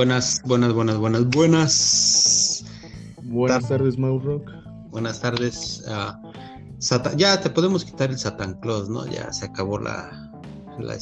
[0.00, 2.64] Buenas, buenas, buenas, buenas, buenas.
[3.24, 4.50] Buenas tardes, Rock.
[4.88, 5.84] Buenas tardes.
[5.88, 6.18] Ah,
[7.18, 9.06] ya te podemos quitar el Satan Claus, ¿no?
[9.08, 10.32] Ya se acabó la,
[10.78, 10.96] la,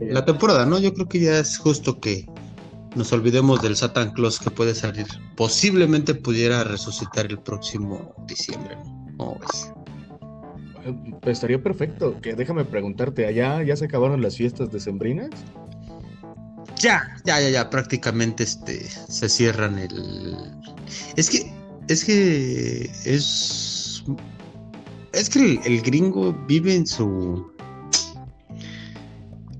[0.00, 0.78] la temporada, ¿no?
[0.78, 2.26] Yo creo que ya es justo que
[2.94, 5.06] nos olvidemos del Satan Claus que puede salir.
[5.34, 9.16] Posiblemente pudiera resucitar el próximo diciembre, ¿no?
[9.16, 9.72] ¿Cómo ves?
[10.84, 12.20] Eh, estaría perfecto.
[12.20, 15.30] Que déjame preguntarte, ¿allá ya se acabaron las fiestas decembrinas?
[16.82, 20.36] Ya, ya, ya, ya, prácticamente este se cierran el.
[21.14, 21.54] Es que,
[21.86, 24.02] es que es.
[25.12, 27.46] Es que el, gringo vive en su.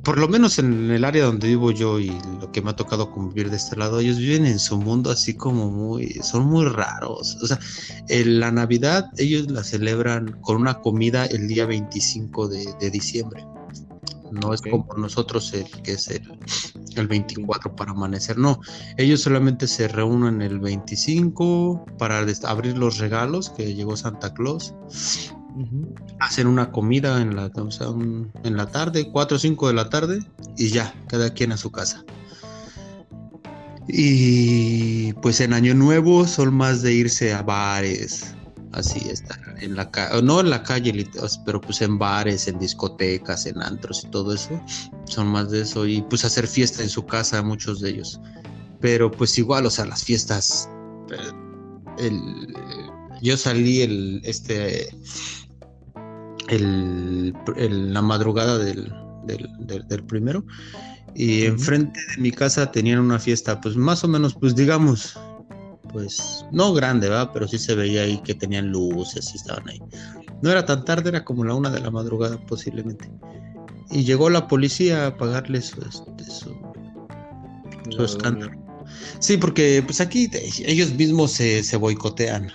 [0.03, 3.13] Por lo menos en el área donde vivo yo y lo que me ha tocado
[3.13, 6.15] convivir de este lado, ellos viven en su mundo así como muy.
[6.25, 7.39] Son muy raros.
[7.41, 7.61] O sea,
[8.09, 13.47] en la Navidad ellos la celebran con una comida el día 25 de, de diciembre
[14.33, 16.39] no es como nosotros el que es el,
[16.97, 18.61] el, 24 para amanecer, no,
[18.97, 24.75] ellos solamente se reúnen el 25 para abrir los regalos que llegó Santa Claus,
[26.21, 27.51] hacen una comida en la,
[28.45, 30.19] en la tarde, 4 o 5 de la tarde
[30.57, 32.05] y ya, cada quien a su casa.
[33.89, 38.35] Y pues en Año Nuevo son más de irse a bares,
[38.73, 41.07] así está en la calle, no en la calle,
[41.45, 44.61] pero pues en bares, en discotecas, en antros y todo eso,
[45.05, 48.21] son más de eso y pues hacer fiesta en su casa muchos de ellos.
[48.81, 50.69] Pero pues igual, o sea, las fiestas,
[51.11, 51.33] eh,
[51.99, 52.55] el,
[53.21, 54.89] yo salí el, este,
[56.49, 57.33] el,
[57.93, 58.93] la madrugada del,
[59.25, 60.45] del, primero
[61.15, 65.17] y enfrente de mi casa tenían una fiesta, pues más o menos, pues digamos,
[65.93, 67.33] pues no grande, ¿va?
[67.33, 69.81] Pero sí se veía ahí que tenían luces y estaban ahí.
[70.43, 73.11] No era tan tarde, era como la una de la madrugada posiblemente.
[73.91, 76.25] Y llegó la policía a pagarles su, este,
[77.91, 78.53] su, escándalo.
[79.21, 80.31] Sí, porque pues aquí
[80.65, 82.51] ellos mismos se, se boicotean.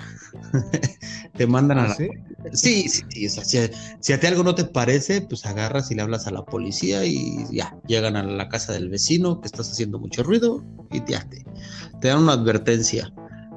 [1.37, 1.95] te mandan a ¿Ah, la...
[1.95, 2.09] ¿sí?
[2.53, 3.59] Sí, sí, sí.
[3.99, 7.03] si, a ti algo no te parece, pues agarras y le hablas a la policía
[7.05, 11.27] y ya, llegan a la casa del vecino que estás haciendo mucho ruido y ya
[11.29, 11.43] te,
[11.99, 13.13] te dan una advertencia.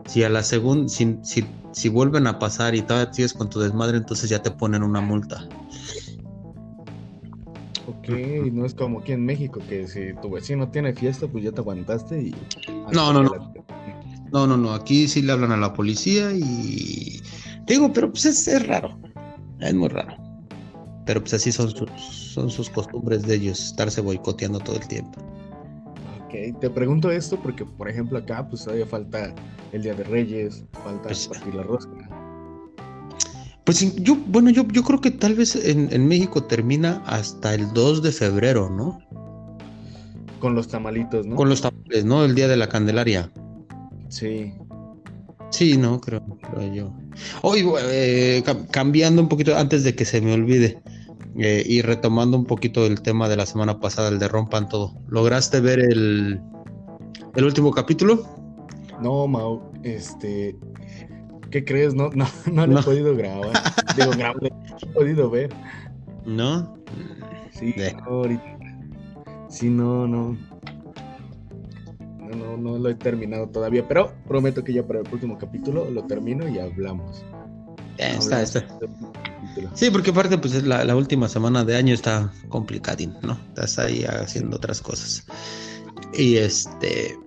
[0.07, 1.19] Si a la segunda, si,
[1.73, 5.01] si, vuelven a pasar y todavía sigues con tu desmadre, entonces ya te ponen una
[5.01, 5.49] multa.
[7.87, 8.09] Ok,
[8.53, 11.61] no es como aquí en México, que si tu vecino tiene fiesta, pues ya te
[11.61, 12.35] aguantaste y...
[12.93, 13.53] No, no, no.
[14.33, 14.73] No, no, no.
[14.73, 17.21] Aquí sí le hablan a la policía y...
[17.67, 18.99] digo, pero pues es, raro.
[19.61, 20.17] Es muy raro.
[21.07, 25.21] Pero pues así son sus, son sus costumbres de ellos, estarse boicoteando todo el tiempo
[26.61, 29.35] te pregunto esto porque, por ejemplo, acá pues todavía falta
[29.73, 32.09] el Día de Reyes, falta pues, partir la rosca.
[33.65, 38.03] Pues yo, bueno, yo, yo creo que tal vez en, México termina hasta el 2
[38.03, 38.99] de febrero, ¿no?
[40.41, 41.37] Con los tamalitos, ¿no?
[41.37, 42.25] Con los tamales, ¿no?
[42.25, 43.31] El Día de la Candelaria.
[44.09, 44.53] Sí.
[45.51, 46.93] Sí, no, creo, creo yo.
[47.43, 50.81] Hoy, eh, cambiando un poquito antes de que se me olvide.
[51.39, 54.95] Eh, y retomando un poquito el tema de la semana pasada, el de Rompan Todo.
[55.09, 56.41] ¿Lograste ver el,
[57.35, 58.27] el último capítulo?
[59.01, 60.57] No, Mau, este.
[61.51, 61.95] ¿Qué crees?
[61.95, 63.53] No, no, no, lo he podido grabar.
[63.97, 65.51] Digo, grabar, he podido ver.
[66.27, 66.77] ¿No?
[67.53, 67.75] Sí,
[68.07, 68.59] ahorita.
[69.49, 70.37] Sí, no, no.
[72.19, 75.91] No, no, no lo he terminado todavía, pero prometo que ya para el próximo capítulo
[75.91, 77.25] lo termino y hablamos.
[78.01, 78.67] Está, está.
[79.75, 83.39] Sí, porque aparte, pues la, la última semana de año está complicadín, ¿no?
[83.49, 85.27] Estás ahí haciendo otras cosas.
[86.15, 87.19] Y este.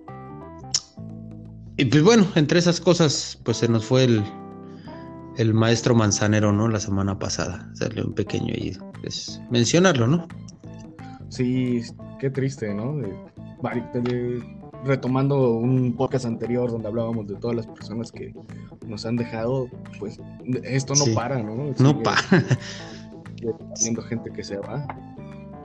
[1.76, 4.24] Y pues bueno, entre esas cosas, pues se nos fue el,
[5.36, 6.68] el maestro manzanero, ¿no?
[6.68, 7.68] La semana pasada.
[7.72, 10.28] Hacerle un pequeño ahí, pues, mencionarlo, ¿no?
[11.28, 11.82] Sí,
[12.20, 12.96] qué triste, ¿no?
[12.96, 13.12] De,
[14.00, 14.42] de,
[14.84, 18.34] retomando un podcast anterior donde hablábamos de todas las personas que
[18.86, 19.68] nos han dejado,
[19.98, 20.20] pues
[20.62, 21.74] esto no para, ¿no?
[21.78, 22.20] no para.
[23.82, 24.86] Viendo gente que se va.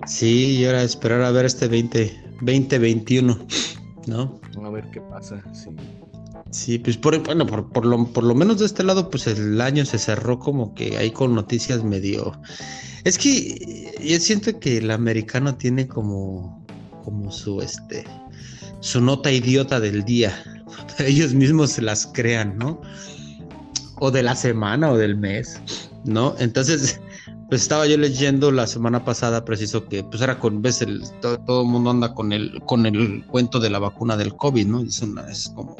[0.05, 2.11] Sí, y ahora esperar a ver este 20,
[2.41, 3.37] 2021,
[4.07, 4.39] ¿no?
[4.63, 5.69] A ver qué pasa, sí.
[6.51, 9.61] Sí, pues por, bueno, por, por, lo, por lo menos de este lado, pues el
[9.61, 12.33] año se cerró como que ahí con noticias medio...
[13.03, 16.65] Es que yo siento que el americano tiene como,
[17.03, 18.03] como su, este,
[18.81, 20.33] su nota idiota del día.
[20.99, 22.81] Ellos mismos se las crean, ¿no?
[23.99, 25.59] O de la semana o del mes,
[26.05, 26.35] ¿no?
[26.39, 26.99] Entonces,
[27.49, 31.61] pues estaba yo leyendo la semana pasada, preciso que pues era con, ves, el, todo,
[31.61, 34.81] el mundo anda con el, con el cuento de la vacuna del COVID, ¿no?
[34.81, 35.75] Es, una, es como,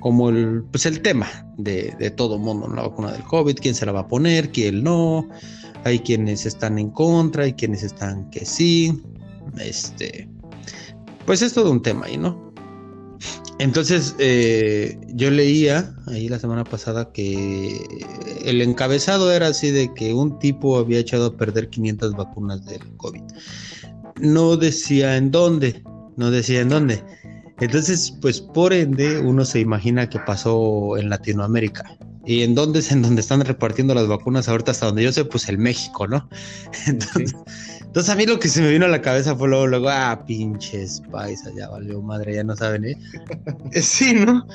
[0.00, 3.74] como el, pues el tema de, de todo el mundo, la vacuna del COVID, quién
[3.74, 5.28] se la va a poner, quién no,
[5.84, 9.02] hay quienes están en contra, hay quienes están que sí,
[9.58, 10.28] este,
[11.26, 12.52] pues es todo un tema ahí, ¿no?
[13.58, 17.80] entonces, eh, yo leía ahí la semana pasada que
[18.44, 22.82] el encabezado era así de que un tipo había echado a perder 500 vacunas del
[22.96, 23.22] COVID.
[24.20, 25.82] No decía en dónde,
[26.16, 27.02] no decía en dónde.
[27.60, 31.96] Entonces, pues por ende, uno se imagina que pasó en Latinoamérica.
[32.26, 35.24] ¿Y en dónde es en donde están repartiendo las vacunas ahorita hasta donde yo sé?
[35.24, 36.28] Pues el México, ¿no?
[36.86, 37.34] Entonces,
[37.94, 40.24] entonces a mí lo que se me vino a la cabeza fue luego, luego, ah,
[40.26, 42.98] pinches paisa, ya valió madre, ya no saben, ¿eh?
[43.80, 44.46] sí, ¿no?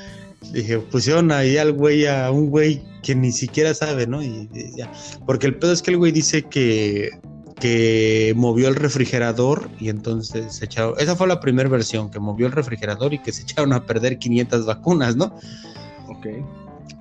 [0.52, 4.22] Dije, pusieron ahí al güey, a un güey que ni siquiera sabe, ¿no?
[4.22, 4.92] Y, ya.
[5.24, 7.10] Porque el pedo es que el güey dice que,
[7.58, 12.46] que movió el refrigerador y entonces se echaron, esa fue la primera versión, que movió
[12.46, 15.34] el refrigerador y que se echaron a perder 500 vacunas, ¿no?
[16.08, 16.26] Ok.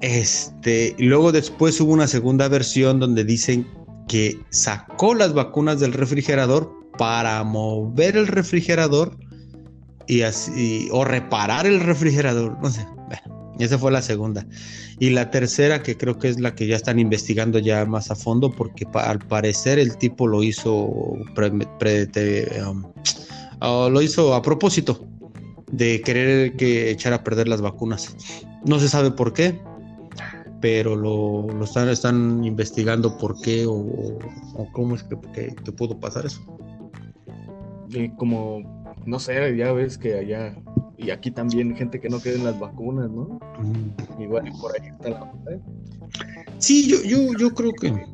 [0.01, 3.67] Este, luego después hubo una segunda versión donde dicen
[4.07, 9.17] que sacó las vacunas del refrigerador para mover el refrigerador
[10.07, 12.85] y así o reparar el refrigerador, no sé.
[13.59, 14.47] Esa fue la segunda.
[14.99, 18.15] Y la tercera, que creo que es la que ya están investigando ya más a
[18.15, 21.23] fondo, porque al parecer el tipo lo hizo um,
[23.61, 25.05] lo hizo a propósito
[25.71, 28.15] de querer que echar a perder las vacunas.
[28.65, 29.59] No se sabe por qué,
[30.61, 34.17] pero lo, lo están, están investigando por qué o,
[34.73, 35.15] cómo es que,
[35.71, 36.41] pudo pasar eso.
[37.89, 38.61] Y como,
[39.05, 40.55] no sé, ya ves que allá
[40.97, 43.39] y aquí también gente que no quede en las vacunas, ¿no?
[43.59, 44.21] Mm.
[44.21, 45.31] Igual por ahí está la
[46.57, 48.05] Sí, yo, yo, yo creo que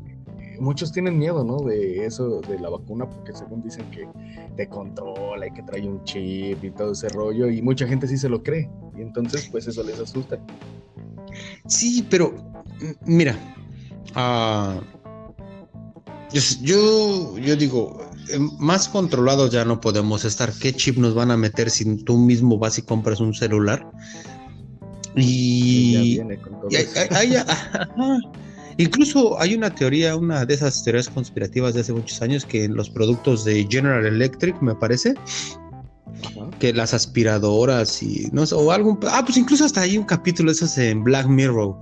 [0.60, 1.58] muchos tienen miedo, ¿no?
[1.58, 4.08] De eso, de la vacuna, porque según dicen que
[4.56, 8.16] te controla y que trae un chip y todo ese rollo, y mucha gente sí
[8.16, 10.38] se lo cree, y entonces pues eso les asusta.
[11.66, 12.34] Sí, pero
[13.04, 13.36] mira,
[14.14, 14.80] ah,
[16.62, 20.52] yo, yo digo, eh, más controlados ya no podemos estar.
[20.52, 23.88] ¿Qué chip nos van a meter si tú mismo vas y compras un celular?
[25.16, 26.20] Y,
[28.76, 32.74] incluso hay una teoría, una de esas teorías conspirativas de hace muchos años, que en
[32.74, 35.14] los productos de General Electric, me parece,
[36.58, 40.50] que las aspiradoras y no sé, o algún ah pues incluso hasta hay un capítulo
[40.50, 41.76] esos en Black Mirror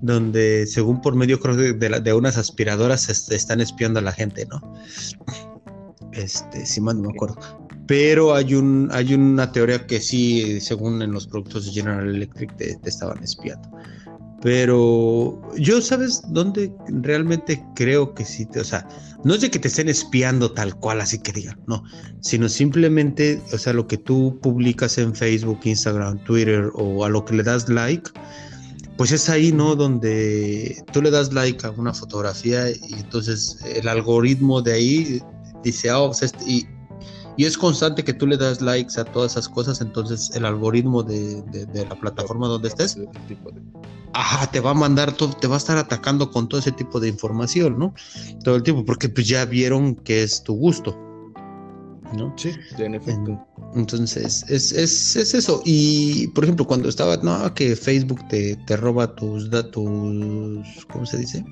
[0.00, 4.60] donde según por medio de, de unas aspiradoras se, están espiando a la gente, ¿no?
[6.12, 7.36] Este, si mal no me acuerdo.
[7.86, 12.56] Pero hay un hay una teoría que sí, según en los productos de General Electric
[12.56, 13.68] te estaban espiando.
[14.42, 18.46] Pero yo, ¿sabes dónde realmente creo que sí?
[18.46, 18.88] Te, o sea,
[19.22, 21.84] no es de que te estén espiando tal cual, así que digan, no,
[22.20, 27.24] sino simplemente, o sea, lo que tú publicas en Facebook, Instagram, Twitter o a lo
[27.24, 28.10] que le das like,
[28.96, 29.76] pues es ahí, ¿no?
[29.76, 35.22] Donde tú le das like a una fotografía y entonces el algoritmo de ahí
[35.62, 36.66] dice, oh, pues este, y
[37.36, 41.02] y es constante que tú le das likes a todas esas cosas, entonces el algoritmo
[41.02, 41.42] de,
[41.88, 42.98] la plataforma donde estés,
[44.12, 47.00] ajá, te va a mandar todo, te va a estar atacando con todo ese tipo
[47.00, 47.94] de información, ¿no?
[48.44, 50.96] Todo el tiempo, porque pues ya vieron que es tu gusto.
[52.12, 52.34] ¿no?
[52.36, 53.40] Sí, en efecto.
[53.76, 55.62] Entonces, es, es, es, eso.
[55.64, 59.84] Y, por ejemplo, cuando estaba, no, que Facebook te, te roba tus datos,
[60.90, 61.44] ¿cómo se dice?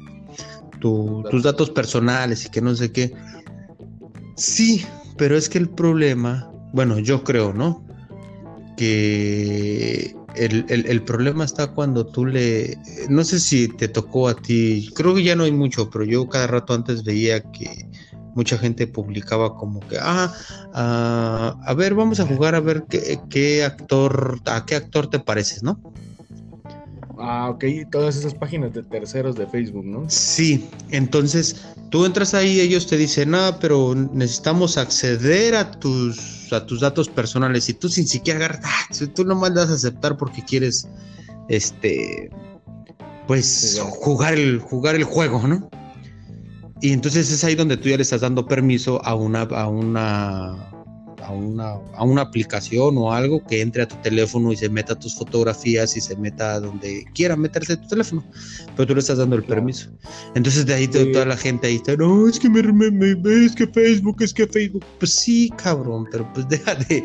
[0.80, 3.12] tus datos personales y que no sé qué.
[4.36, 4.84] Sí,
[5.18, 7.84] pero es que el problema, bueno, yo creo, ¿no?
[8.76, 15.14] Que el, problema está cuando tú le, no sé si te tocó a ti, creo
[15.14, 17.88] que ya no hay mucho, pero yo cada rato antes veía que
[18.34, 20.32] mucha gente publicaba como que, ah,
[20.72, 25.18] ah a ver, vamos a jugar a ver qué, qué actor, a qué actor te
[25.18, 25.80] pareces, ¿no?
[27.20, 30.04] Ah, ok, todas esas páginas de terceros de Facebook, ¿no?
[30.08, 36.64] Sí, entonces tú entras ahí, ellos te dicen, ah, pero necesitamos acceder a tus, a
[36.64, 40.42] tus datos personales y tú sin siquiera agarras, ah, tú no mandas a aceptar porque
[40.42, 40.88] quieres,
[41.48, 42.30] este,
[43.26, 45.68] pues jugar el, jugar el juego, ¿no?
[46.80, 50.77] Y entonces es ahí donde tú ya le estás dando permiso a una, a una
[51.22, 54.94] a una, a una aplicación o algo que entre a tu teléfono y se meta
[54.94, 58.24] tus fotografías y se meta donde quiera meterse tu teléfono,
[58.76, 59.90] pero tú le estás dando el permiso.
[60.34, 63.66] Entonces de ahí toda la gente ahí está, no, es que me, me, es que
[63.66, 67.04] Facebook, es que Facebook, pues sí, cabrón, pero pues deja de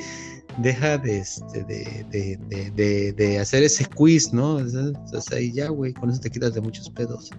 [0.60, 2.38] deja de, este, de,
[2.76, 4.60] de, de, hacer ese quiz, ¿no?
[4.68, 7.32] Sea, ahí ya, güey, con eso te quitas de muchos pedos.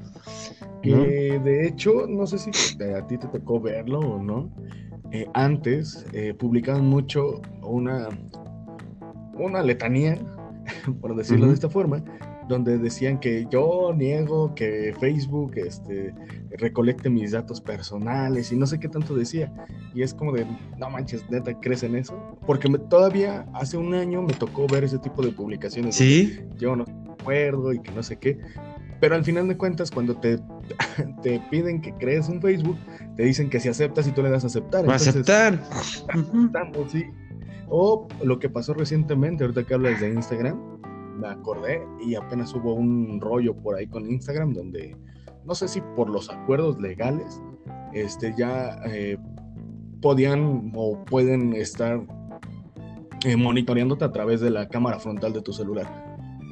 [0.83, 2.51] Que de hecho, no sé si
[2.83, 4.51] a ti te tocó verlo o no,
[5.15, 8.09] eh, antes eh, publicaban mucho una,
[9.35, 10.19] una letanía,
[11.01, 12.03] por decirlo de esta forma,
[12.49, 16.13] donde decían que yo niego que Facebook este,
[16.59, 19.55] recolecte mis datos personales y no sé qué tanto decía.
[19.95, 20.45] Y es como de,
[20.79, 22.37] no manches, neta, ¿crees en eso?
[22.45, 25.95] Porque todavía hace un año me tocó ver ese tipo de publicaciones.
[25.95, 26.41] Sí.
[26.59, 26.85] Yo no
[27.25, 28.41] acuerdo y que no sé qué.
[29.05, 30.39] Pero al final de cuentas, cuando te,
[31.23, 32.79] te piden que crees un Facebook,
[33.19, 34.89] te dicen que si aceptas y tú le das a aceptar.
[34.89, 35.61] aceptar.
[36.89, 37.05] sí.
[37.69, 40.59] O lo que pasó recientemente, ahorita que hablas de Instagram,
[41.21, 44.97] me acordé y apenas hubo un rollo por ahí con Instagram donde
[45.45, 47.43] no sé si por los acuerdos legales
[47.93, 49.19] este ya eh,
[50.01, 52.01] podían o pueden estar
[53.27, 56.04] eh, monitoreándote a través de la cámara frontal de tu celular.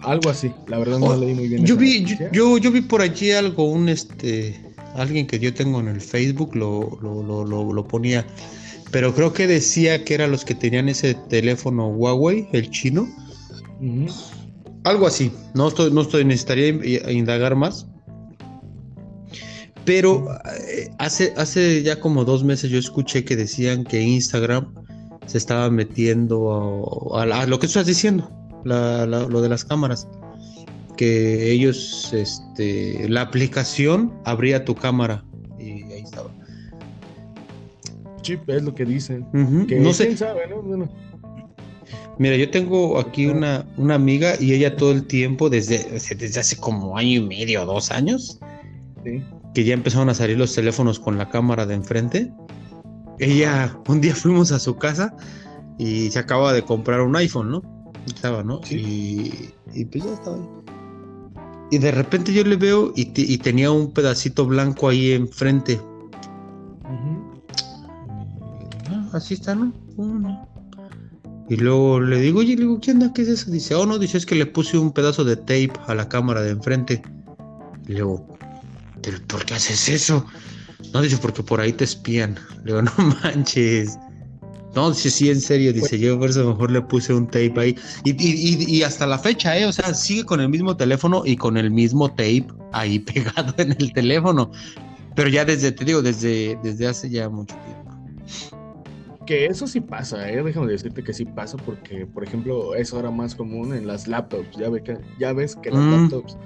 [0.02, 1.64] Algo así, la verdad no oh, leí muy bien.
[1.64, 4.60] Yo vi, yo, yo, vi por allí algo, un este,
[4.94, 8.26] alguien que yo tengo en el Facebook lo, lo, lo, lo ponía,
[8.90, 13.08] pero creo que decía que eran los que tenían ese teléfono Huawei, el chino.
[14.84, 15.32] Algo así.
[15.54, 17.86] No estoy, no estoy, necesitaría indagar más.
[19.84, 20.28] Pero
[20.68, 24.72] eh, hace, hace ya como dos meses yo escuché que decían que Instagram
[25.26, 28.30] se estaba metiendo a, lo que estás diciendo,
[28.64, 30.08] lo de las cámaras.
[30.96, 35.24] Que ellos, este, la aplicación abría tu cámara
[35.58, 36.30] y ahí estaba.
[38.20, 39.26] Chip es lo que dicen.
[39.32, 40.16] no sé.
[40.16, 40.88] Sabe, ¿no?
[42.18, 45.78] Mira, yo tengo aquí una, una amiga y ella todo el tiempo, desde,
[46.14, 48.38] desde hace como año y medio dos años,
[49.54, 52.32] que ya empezaron a salir los teléfonos con la cámara de enfrente.
[53.18, 55.14] Ella, un día fuimos a su casa
[55.78, 57.81] y se acaba de comprar un iPhone, ¿no?
[58.06, 58.60] Estaba, ¿no?
[58.70, 60.48] Y, y, pues ya estaba ahí.
[61.70, 65.80] Y de repente yo le veo y, y tenía un pedacito blanco ahí enfrente.
[68.90, 69.72] Ah, así está, ¿no?
[71.48, 73.12] Y luego le digo, oye, le digo, ¿qué onda?
[73.12, 73.50] ¿Qué es eso?
[73.50, 76.40] Dice, oh, no, dice, es que le puse un pedazo de tape a la cámara
[76.42, 77.02] de enfrente.
[77.86, 78.26] Y le digo,
[79.26, 80.24] ¿por qué haces eso?
[80.92, 82.36] No, dice, porque por ahí te espían.
[82.64, 82.92] Le digo, no
[83.22, 83.98] manches.
[84.74, 87.78] No, dice, sí, en serio, dice, yo por eso mejor le puse un tape ahí.
[88.04, 89.66] Y, y, y, hasta la fecha, ¿eh?
[89.66, 93.72] O sea, sigue con el mismo teléfono y con el mismo tape ahí pegado en
[93.72, 94.50] el teléfono.
[95.14, 97.82] Pero ya desde, te digo, desde, desde hace ya mucho tiempo.
[99.26, 100.42] Que eso sí pasa, ¿eh?
[100.42, 104.56] déjame decirte que sí pasa porque, por ejemplo, es ahora más común en las laptops.
[104.56, 105.90] Ya, ve que, ya ves que las mm.
[105.92, 106.36] laptops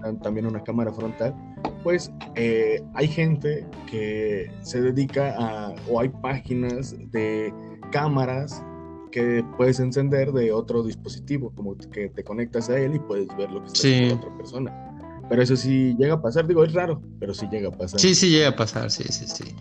[0.00, 1.34] dan también una cámara frontal.
[1.82, 7.52] Pues eh, hay gente que se dedica a, o hay páginas de
[7.90, 8.62] cámaras
[9.10, 13.50] que puedes encender de otro dispositivo, como que te conectas a él y puedes ver
[13.50, 14.88] lo que está haciendo otra persona.
[15.28, 18.00] Pero eso sí llega a pasar, digo, es raro, pero sí llega a pasar.
[18.00, 19.54] Sí, sí llega a pasar, sí, sí, sí.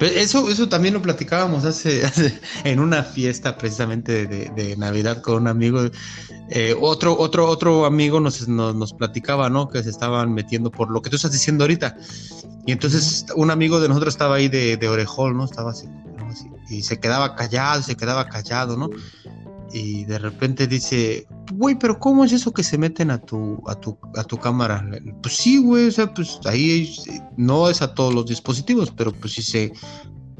[0.00, 2.02] Eso, eso también lo platicábamos hace,
[2.64, 5.80] en una fiesta precisamente de, Navidad con un amigo.
[6.50, 9.68] Eh, otro, otro, otro amigo nos, nos, platicaba, ¿no?
[9.68, 11.96] Que se estaban metiendo por lo que tú estás diciendo ahorita.
[12.66, 15.44] Y entonces un amigo de nosotros estaba ahí de, de orejol, ¿no?
[15.44, 15.86] Estaba así,
[16.68, 18.90] y se quedaba callado, se quedaba callado, ¿no?
[19.72, 23.74] Y de repente dice, güey, pero ¿cómo es eso que se meten a tu, a
[23.74, 24.86] tu, a tu cámara?
[25.22, 26.94] Pues sí, güey, o sea, pues ahí
[27.36, 29.72] no es a todos los dispositivos, pero pues sí se,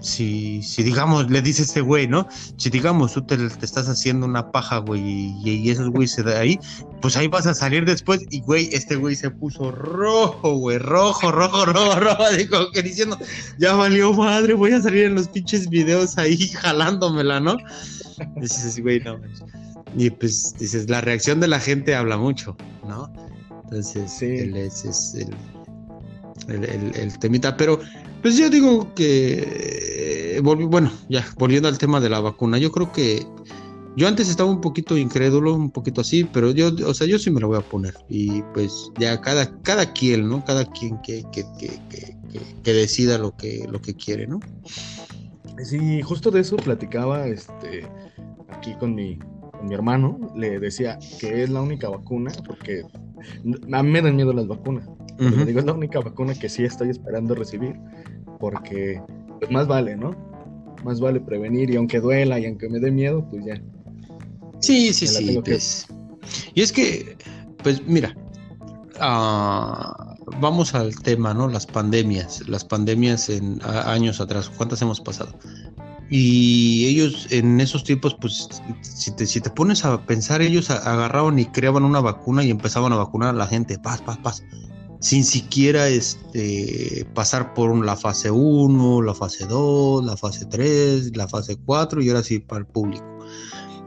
[0.04, 2.28] si, si digamos, le dice ese güey, ¿no?
[2.56, 6.40] Si digamos, tú te, estás haciendo una paja, güey, y, y ese güey se da
[6.40, 6.58] ahí,
[7.00, 11.32] pues ahí vas a salir después, y güey, este güey se puso rojo, güey, rojo,
[11.32, 13.18] rojo, rojo, rojo, digo, que diciendo,
[13.58, 17.56] ya valió madre, voy a salir en los pinches videos ahí jalándomela, ¿no?
[18.36, 19.20] Dices, güey, no.
[19.96, 22.56] Y pues dices, la reacción de la gente habla mucho,
[22.86, 23.12] ¿no?
[23.64, 24.26] Entonces, sí.
[24.26, 25.14] es,
[26.48, 27.56] el, el, temita.
[27.56, 27.80] Pero,
[28.22, 32.92] pues yo digo que, eh, bueno, ya, volviendo al tema de la vacuna, yo creo
[32.92, 33.26] que
[33.96, 37.30] yo antes estaba un poquito incrédulo, un poquito así, pero yo, o sea, yo sí
[37.30, 37.94] me lo voy a poner.
[38.08, 40.44] Y pues ya cada, cada quien, ¿no?
[40.44, 42.16] Cada quien que, que, que,
[42.62, 44.40] que decida lo que, lo que quiere, ¿no?
[45.62, 47.86] Sí, justo de eso platicaba este,
[48.48, 49.18] aquí con mi,
[49.62, 50.18] mi hermano.
[50.36, 52.82] Le decía que es la única vacuna, porque
[53.72, 54.88] a mí me dan miedo las vacunas.
[55.18, 57.76] digo, es la única vacuna que sí estoy esperando recibir,
[58.40, 59.00] porque
[59.38, 60.10] pues más vale, ¿no?
[60.84, 63.60] Más vale prevenir y aunque duela y aunque me dé miedo, pues ya.
[64.60, 65.40] Sí, sí, sí.
[65.44, 65.86] Pues.
[66.54, 67.16] Y es que,
[67.62, 68.14] pues mira,
[69.00, 71.48] uh, vamos al tema, ¿no?
[71.48, 75.38] Las pandemias, las pandemias en años atrás, ¿cuántas hemos pasado?
[76.10, 78.48] Y ellos en esos tiempos, pues,
[78.82, 82.96] si te, si pones a pensar, ellos agarraban y creaban una vacuna y empezaban a
[82.96, 84.44] vacunar a la gente, paz, paz, paz,
[85.00, 91.26] sin siquiera este, pasar por la fase 1, la fase 2, la fase 3, la
[91.26, 93.13] fase 4 y ahora sí para el público.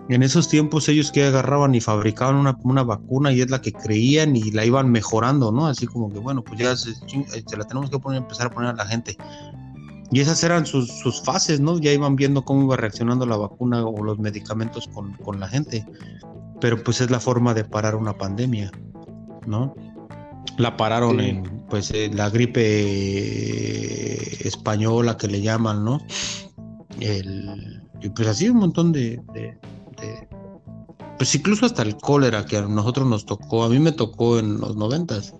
[0.09, 3.73] En esos tiempos ellos que agarraban y fabricaban una, una, vacuna y es la que
[3.73, 5.67] creían y la iban mejorando, ¿no?
[5.67, 6.93] Así como que, bueno, pues ya se,
[7.57, 9.17] la tenemos que poner, empezar a poner a la gente.
[10.09, 11.77] Y esas eran sus, sus, fases, ¿no?
[11.79, 15.85] Ya iban viendo cómo iba reaccionando la vacuna o los medicamentos con, con la gente.
[16.61, 18.71] Pero pues es la forma de parar una pandemia,
[19.45, 19.75] ¿no?
[20.57, 22.67] La pararon en pues la gripe
[24.47, 25.99] española que le llaman, ¿no?
[27.01, 29.21] El, y pues así un montón de,
[31.17, 34.59] pues incluso hasta el cólera que a nosotros nos tocó, a mí me tocó en
[34.59, 35.33] los noventas.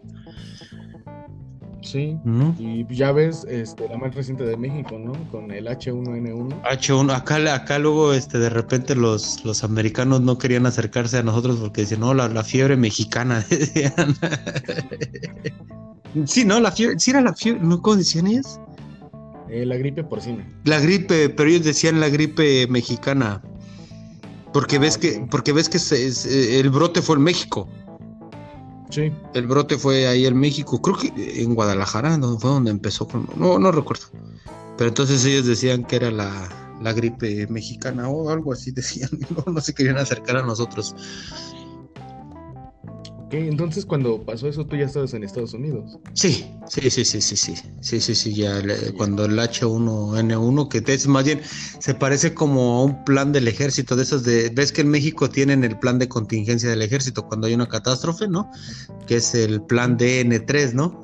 [1.81, 2.17] Sí,
[2.59, 5.13] y ya ves este, la más reciente de México, ¿no?
[5.31, 6.63] Con el H1N1.
[6.63, 11.57] H1, acá, acá luego este, de repente los, los americanos no querían acercarse a nosotros
[11.57, 13.41] porque decían, no, la, fiebre mexicana,
[16.25, 17.81] sí, no, la fiebre, sí era la fiebre, ¿no?
[17.81, 18.59] ¿Cómo decían ellos?
[19.49, 20.45] Eh, la gripe porcina.
[20.65, 23.41] La gripe, pero ellos decían la gripe mexicana.
[24.53, 27.67] Porque ves que, porque ves que eh, el brote fue en México.
[28.89, 29.11] Sí.
[29.33, 32.39] El brote fue ahí en México, creo que en Guadalajara, ¿no?
[32.39, 34.05] fue donde empezó con, no, no recuerdo.
[34.77, 36.49] Pero entonces ellos decían que era la,
[36.81, 40.95] la gripe mexicana o algo así decían, no, no se querían acercar a nosotros
[43.31, 45.97] entonces cuando pasó eso tú ya estabas en Estados Unidos.
[46.13, 48.61] Sí, sí, sí, sí, sí, sí, sí, sí, sí, ya
[48.95, 51.41] cuando el H1N1, que es más bien,
[51.79, 55.29] se parece como a un plan del ejército, de esos de, ves que en México
[55.29, 58.49] tienen el plan de contingencia del ejército cuando hay una catástrofe, ¿no?
[59.07, 61.03] Que es el plan DN3, ¿no?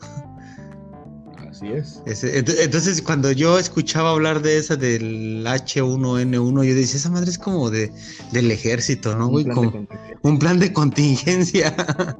[2.06, 7.70] Entonces, cuando yo escuchaba hablar de esa del H1N1, yo decía, esa madre es como
[7.70, 7.92] de,
[8.32, 9.30] del ejército, ¿no?
[9.30, 9.88] Un, plan, de
[10.22, 11.76] un plan de contingencia.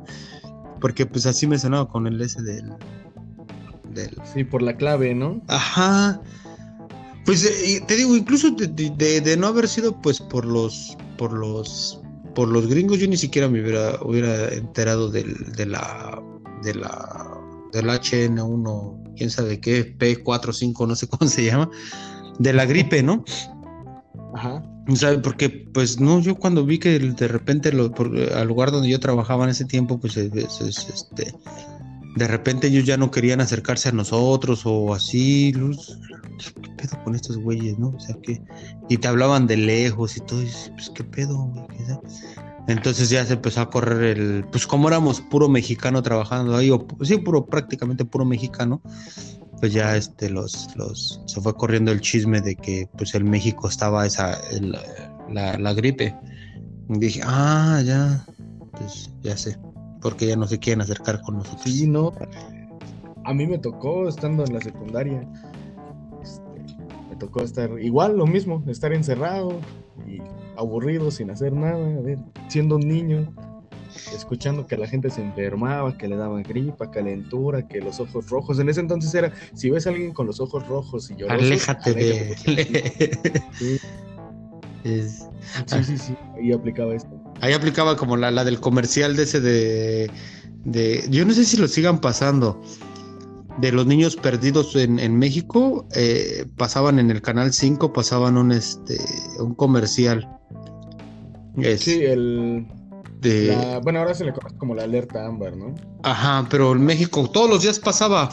[0.82, 2.74] Porque pues así me sonaba con el S del,
[3.94, 4.18] del...
[4.34, 5.42] Sí, por la clave, ¿no?
[5.48, 6.22] Ajá.
[7.26, 12.02] Pues eh, te digo, incluso de, no haber sido pues por los por los
[12.36, 16.22] por los gringos, yo ni siquiera me hubiera, hubiera enterado del, de la
[16.64, 17.40] de la
[17.72, 21.70] del HN1, quién sabe qué, P45, no sé cómo se llama,
[22.40, 23.24] de la gripe, ¿no?
[24.36, 24.64] Ajá.
[24.96, 25.20] ¿Sabe?
[25.20, 27.94] Porque, pues, no, yo cuando vi que de repente lo,
[28.36, 31.34] al lugar donde yo trabajaba en ese tiempo, pues, este,
[32.16, 37.38] de repente ellos ya no querían acercarse a nosotros o así, ¿qué pedo con estos
[37.38, 37.90] güeyes, no?
[37.90, 38.42] O sea, que,
[38.90, 41.66] y te hablaban de lejos y todo, y, pues, ¿qué pedo, güey?
[42.68, 46.86] Entonces ya se empezó a correr el, pues como éramos puro mexicano trabajando ahí, o
[47.02, 48.82] sí, puro, prácticamente puro mexicano,
[49.60, 53.68] pues ya este, los, los, se fue corriendo el chisme de que pues en México
[53.68, 54.40] estaba esa,
[55.30, 56.16] la, gripe.
[56.88, 58.26] Dije, ah, ya,
[58.72, 59.58] pues ya sé,
[60.02, 61.64] porque ya no se quieren acercar con nosotros.
[61.64, 62.14] Sí, no,
[63.26, 65.28] a mí me tocó estando en la secundaria,
[66.22, 66.78] este,
[67.10, 69.60] me tocó estar igual, lo mismo, estar encerrado
[70.08, 70.20] y
[70.58, 71.78] aburrido, sin hacer nada,
[72.48, 73.34] siendo un niño,
[74.16, 78.60] escuchando que la gente se enfermaba, que le daba gripa, calentura, que los ojos rojos.
[78.60, 81.94] En ese entonces era, si ves a alguien con los ojos rojos y llorosos, aléjate,
[81.94, 82.36] de
[83.54, 83.80] sí.
[85.66, 87.10] sí, sí, sí, ahí aplicaba esto.
[87.42, 90.12] Ahí aplicaba como la, la del comercial de ese de,
[90.66, 92.62] de, yo no sé si lo sigan pasando,
[93.58, 98.52] de los niños perdidos en, en México, eh, pasaban en el canal 5, pasaban un
[98.52, 98.98] este
[99.40, 100.28] un comercial
[101.78, 102.66] sí, el.
[103.84, 105.76] bueno, ahora se le conoce como la alerta ámbar, ¿no?
[106.04, 108.30] Ajá, pero en México todos los días pasaba.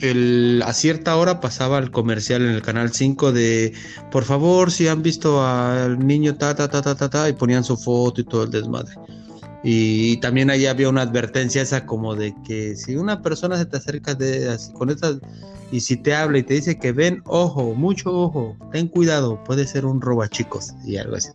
[0.00, 3.72] El, a cierta hora pasaba el comercial en el canal 5 de
[4.10, 7.62] por favor si han visto al niño ta ta ta ta ta ta y ponían
[7.62, 8.96] su foto y todo el desmadre
[9.64, 13.76] y, también ahí había una advertencia esa como de que si una persona se te
[13.76, 15.18] acerca de así, con estas
[15.70, 19.66] y si te habla y te dice que ven ojo mucho ojo ten cuidado puede
[19.66, 21.30] ser un roba chicos y algo así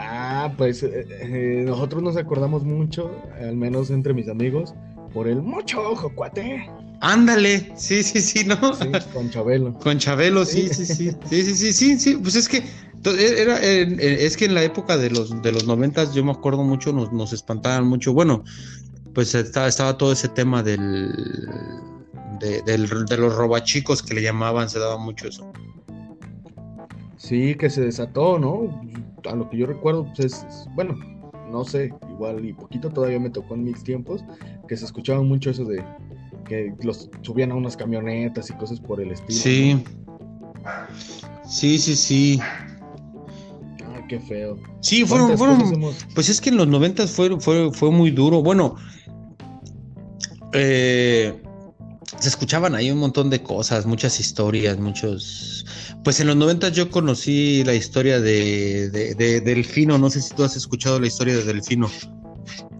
[0.00, 4.72] Ah, pues eh, eh, nosotros nos acordamos mucho, al menos entre mis amigos,
[5.12, 6.70] por el mucho ojo, cuate.
[7.00, 8.56] Ándale, sí, sí, sí, ¿no?
[8.74, 9.74] Sí, con Chabelo.
[9.74, 11.10] Con Chabelo, sí, sí, sí.
[11.28, 12.16] Sí, sí, sí, sí, sí.
[12.16, 12.62] Pues es que
[13.04, 16.62] e, era, es que en la época de los de los noventas, yo me acuerdo
[16.64, 18.12] mucho, nos, nos espantaban mucho.
[18.12, 18.44] Bueno,
[19.14, 21.12] pues estaba, estaba todo ese tema del
[22.40, 25.50] de, de los robachicos que le llamaban, se daba mucho eso.
[27.16, 28.80] Sí, que se desató, ¿no?
[29.28, 30.94] A lo que yo recuerdo, pues es, bueno,
[31.50, 34.24] no sé, igual y poquito todavía me tocó en mis tiempos,
[34.68, 35.84] que se escuchaba mucho eso de
[36.46, 39.38] que los subían a unas camionetas y cosas por el estilo.
[39.38, 39.84] Sí.
[41.46, 42.40] Sí, sí, sí.
[44.08, 44.58] Qué feo.
[44.80, 45.80] Sí, fueron, fueron
[46.14, 48.42] pues es que en los noventas fue, fue, fue muy duro.
[48.42, 48.76] Bueno,
[50.52, 51.42] eh,
[52.18, 55.66] se escuchaban ahí un montón de cosas, muchas historias, muchos...
[56.04, 60.44] Pues en los 90 yo conocí la historia de, de, Delfino, no sé si tú
[60.44, 61.90] has escuchado la historia de Delfino.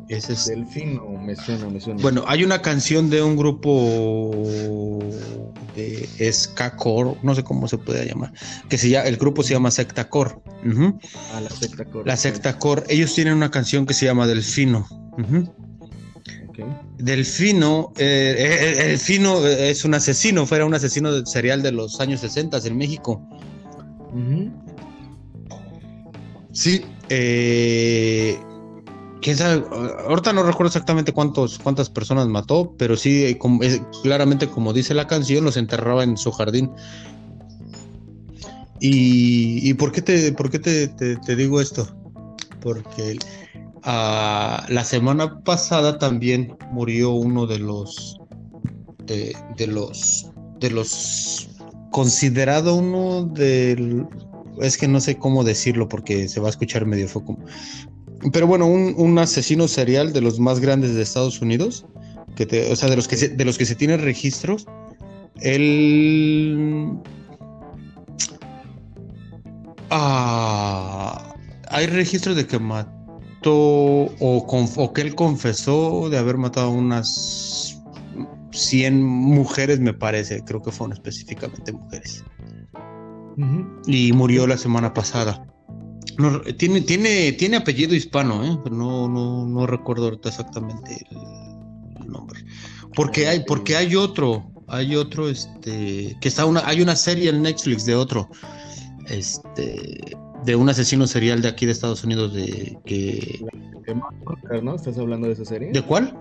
[0.09, 0.47] Ese es...
[0.47, 2.01] Delfino, me suena, me suena.
[2.01, 5.01] Bueno, hay una canción de un grupo
[5.79, 8.33] de ska core, no sé cómo se puede llamar,
[8.69, 10.35] que se llama, el grupo se llama Secta Core.
[11.33, 12.07] Ah, la Secta Core.
[12.07, 14.87] La Secta Core, ellos tienen una canción que se llama Delfino.
[16.99, 22.21] Delfino, eh, eh, el Fino es un asesino, fuera un asesino serial de los años
[22.21, 23.23] 60 en México.
[26.53, 28.39] Sí, eh,
[29.21, 29.65] quién sabe,
[30.07, 33.39] ahorita no recuerdo exactamente cuántos, cuántas personas mató, pero sí,
[34.03, 36.71] claramente como dice la canción, los enterraba en su jardín.
[38.81, 41.89] ¿Y, por qué, te, por qué te digo esto?
[42.61, 43.19] Porque
[43.91, 48.19] Ah, la semana pasada también murió uno de los
[49.07, 49.35] de,
[49.67, 51.49] los de los
[51.91, 54.07] considerado uno del
[54.61, 57.39] es que no sé cómo decirlo porque se va a escuchar medio foco
[58.33, 61.87] pero bueno un, asesino serial de los más grandes de Estados Unidos
[62.37, 64.67] que o sea de los que se, de los que se tienen registros
[65.41, 66.99] él
[69.91, 71.35] ah,
[71.71, 72.99] hay registros de que mató
[74.21, 77.81] o, que él confesó de haber matado unas
[78.51, 82.25] 100 mujeres, me parece, creo que fueron específicamente mujeres.
[83.87, 85.47] Y murió la semana pasada.
[86.57, 88.59] Tiene, tiene, tiene apellido hispano, ¿eh?
[88.65, 92.45] pero no, no, no recuerdo ahorita exactamente el, nombre.
[92.95, 97.43] Porque hay, porque hay otro, hay otro, este, que está una, hay una serie en
[97.43, 98.29] Netflix de otro,
[99.07, 103.45] este, de un asesino serial de aquí de Estados Unidos de que
[104.63, 104.75] ¿no?
[104.75, 105.71] ¿Estás hablando de esa serie?
[105.73, 106.17] ¿De cuál?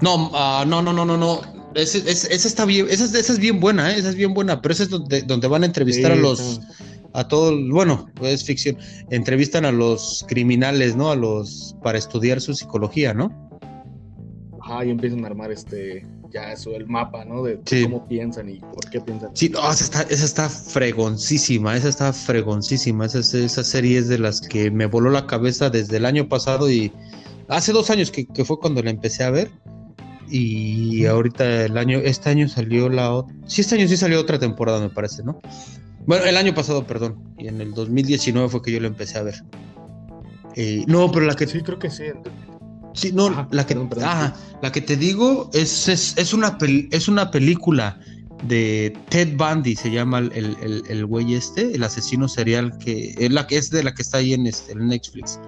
[0.00, 1.53] No, uh, no, no, no, no, no.
[1.74, 3.98] Esa, está bien, esa, es bien buena, ¿eh?
[3.98, 6.60] esa es bien buena, pero esa es donde, donde van a entrevistar a los,
[7.12, 8.76] a todos, bueno, es ficción,
[9.10, 11.10] entrevistan a los criminales, ¿no?
[11.10, 13.32] A los, para estudiar su psicología, ¿no?
[14.60, 17.42] Ajá, y empiezan a armar este, ya eso, el mapa, ¿no?
[17.42, 19.30] De cómo piensan y por qué piensan.
[19.34, 23.06] Sí, esa está, esa está fregoncísima, esa está fregoncísima.
[23.06, 26.70] Esa, esa serie es de las que me voló la cabeza desde el año pasado
[26.70, 26.92] y
[27.48, 29.50] hace dos años que, fue cuando la empecé a ver.
[30.30, 33.34] Y ahorita el año, este año salió la otra.
[33.46, 35.40] Sí, este año sí salió otra temporada, me parece, ¿no?
[36.06, 37.16] Bueno, el año pasado, perdón.
[37.38, 39.42] Y en el 2019 fue que yo la empecé a ver.
[40.56, 41.46] Eh, no, pero la que.
[41.46, 42.04] Sí, creo que sí.
[42.94, 46.56] Sí, no, la, que, la que te digo es, es, una
[46.92, 47.98] es una película
[48.46, 53.46] de Ted Bundy, se llama el, el, güey este, el asesino serial que es, la,
[53.50, 55.40] es de la que está ahí en, este, Netflix.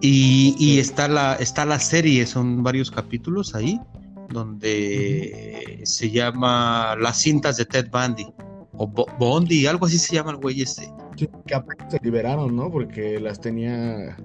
[0.00, 3.80] Y, está, la, está la serie, son varios capítulos ahí,
[4.28, 8.26] donde se llama Las cintas de Ted Bundy,
[8.74, 8.86] o
[9.18, 10.92] Bundy, algo así se llama el güey este.
[11.16, 12.70] que se liberaron, ¿no?
[12.70, 14.16] Porque las tenía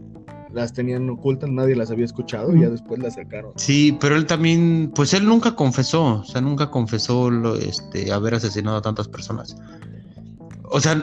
[0.53, 3.53] las tenían ocultas, nadie las había escuchado y ya después las sacaron.
[3.55, 8.35] Sí, pero él también, pues él nunca confesó, o sea, nunca confesó lo, este, haber
[8.35, 9.55] asesinado a tantas personas.
[10.69, 11.01] O sea,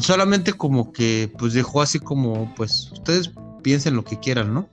[0.00, 3.32] solamente como que, pues dejó así como, pues ustedes
[3.66, 4.68] piensen lo que quieran, ¿no?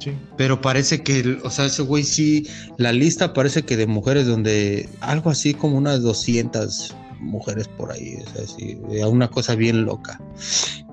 [0.00, 0.10] Sí.
[0.36, 4.88] Pero parece que, o sea, ese güey sí, la lista parece que de mujeres donde
[5.00, 10.20] algo así como unas 200 mujeres por ahí, o sea, sí, una cosa bien loca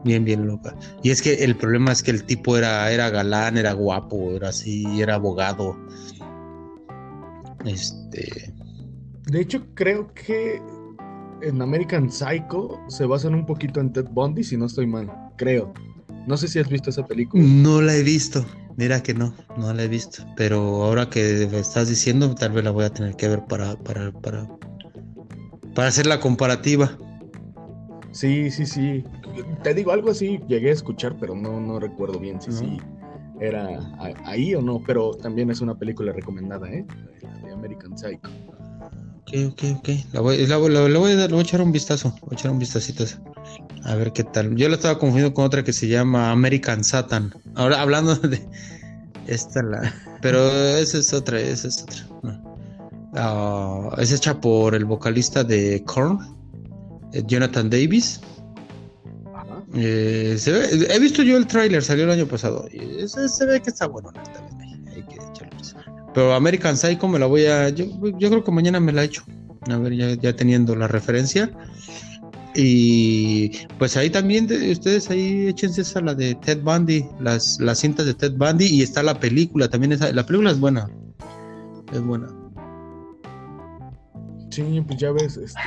[0.04, 0.76] bien, bien loca.
[1.02, 4.50] Y es que el problema es que el tipo era, era galán, era guapo, era
[4.50, 5.76] así, era abogado.
[7.66, 8.54] Este.
[9.26, 10.62] De hecho, creo que
[11.42, 15.12] en American Psycho se basan un poquito en Ted Bundy, si no estoy mal.
[15.36, 15.74] Creo.
[16.28, 17.44] No sé si has visto esa película.
[17.44, 18.46] No la he visto.
[18.76, 20.24] Mira que no, no la he visto.
[20.36, 23.76] Pero ahora que me estás diciendo, tal vez la voy a tener que ver para,
[23.78, 24.48] para, para,
[25.74, 26.96] para hacer la comparativa.
[28.12, 29.04] Sí, sí, sí.
[29.64, 32.78] Te digo algo así, llegué a escuchar, pero no, no recuerdo bien si sí
[33.40, 33.80] era
[34.26, 36.86] ahí o no, pero también es una película recomendada, ¿eh?
[37.44, 38.30] De American Psycho.
[39.22, 39.90] Ok, ok, ok.
[40.14, 42.60] La voy, la, voy a dar, voy a echar un vistazo, voy a echar un
[42.60, 43.37] vistacito a
[43.96, 44.56] ver qué tal.
[44.56, 47.34] Yo la estaba confundiendo con otra que se llama American Satan.
[47.56, 48.46] Ahora hablando de
[49.28, 52.42] esta la, pero esa es otra, esa es otra.
[53.14, 56.20] Ah, es hecha por el vocalista de Korn,
[57.14, 58.22] eh, Jonathan Davis.
[59.76, 60.38] Eh,
[60.90, 62.68] he visto yo el tráiler, salió el año pasado.
[62.72, 64.12] Y se, ve que está bueno,
[64.96, 65.18] hay que
[66.14, 67.70] Pero American Psycho me la voy a.
[67.70, 69.24] Yo, creo que mañana me la echo.
[69.70, 71.52] A ver, ya, teniendo la referencia.
[72.60, 78.08] Y pues ahí también ustedes ahí échense esa la de Ted Bundy, las, las cintas
[78.08, 80.90] de Ted Bundy y está la película, también esa, la película es buena.
[81.94, 82.28] Es buena.
[84.50, 85.60] Sí, pues ya ves, este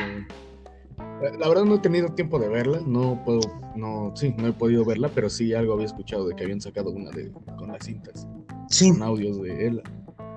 [1.39, 3.41] la verdad no he tenido tiempo de verla, no puedo,
[3.77, 6.91] no, sí, no he podido verla, pero sí algo había escuchado de que habían sacado
[6.91, 8.27] una de con las cintas,
[8.69, 8.91] sí.
[8.91, 9.83] con audios de él.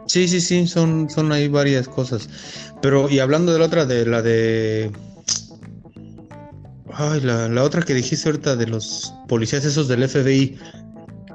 [0.06, 2.30] Sí, sí, sí, son, son ahí varias cosas.
[2.82, 4.92] Pero, y hablando de la otra, de la de.
[6.96, 10.58] Ay, la, la otra que dijiste ahorita de los policías esos del FBI.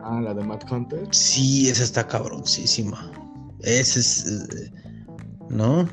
[0.02, 1.06] Ah, la de Matt Hunter.
[1.10, 3.10] Sí, esa está cabroncísima.
[3.60, 4.26] Esa es.
[4.26, 4.70] Eh,
[5.50, 5.88] ¿No?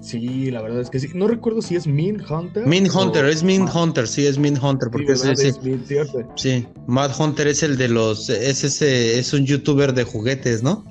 [0.00, 1.08] Sí, la verdad es que sí.
[1.14, 2.66] No recuerdo si es Min Hunter.
[2.66, 4.90] Min Hunter, es Min Hunter, sí, es Min Hunter.
[4.90, 6.30] Porque sí, es, cierto.
[6.36, 8.28] Sí, Matt Hunter es el de los.
[8.28, 9.18] Es ese.
[9.18, 10.84] Es un youtuber de juguetes, ¿no?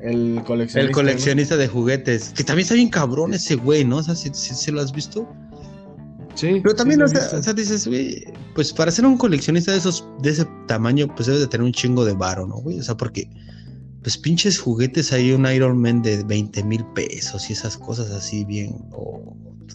[0.00, 0.80] El coleccionista.
[0.80, 2.30] El coleccionista de juguetes.
[2.30, 3.98] Que también está bien cabrón ese güey, ¿no?
[3.98, 5.28] O sea, si, lo has visto.
[6.34, 6.60] Sí.
[6.62, 10.46] Pero también, o, sea, dices, güey, pues para ser un coleccionista de esos, de ese
[10.66, 12.80] tamaño, pues debes de tener un chingo de varo, ¿no, güey?
[12.80, 13.28] O sea, porque
[14.02, 18.44] pues pinches juguetes hay un Iron Man de 20 mil pesos y esas cosas así
[18.44, 19.34] bien, o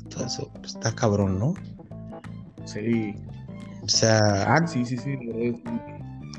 [0.10, 1.56] todo eso, pues, está cabrón, ¿no?
[2.66, 3.16] Sí.
[3.82, 5.18] O sea, sí, sí, sí.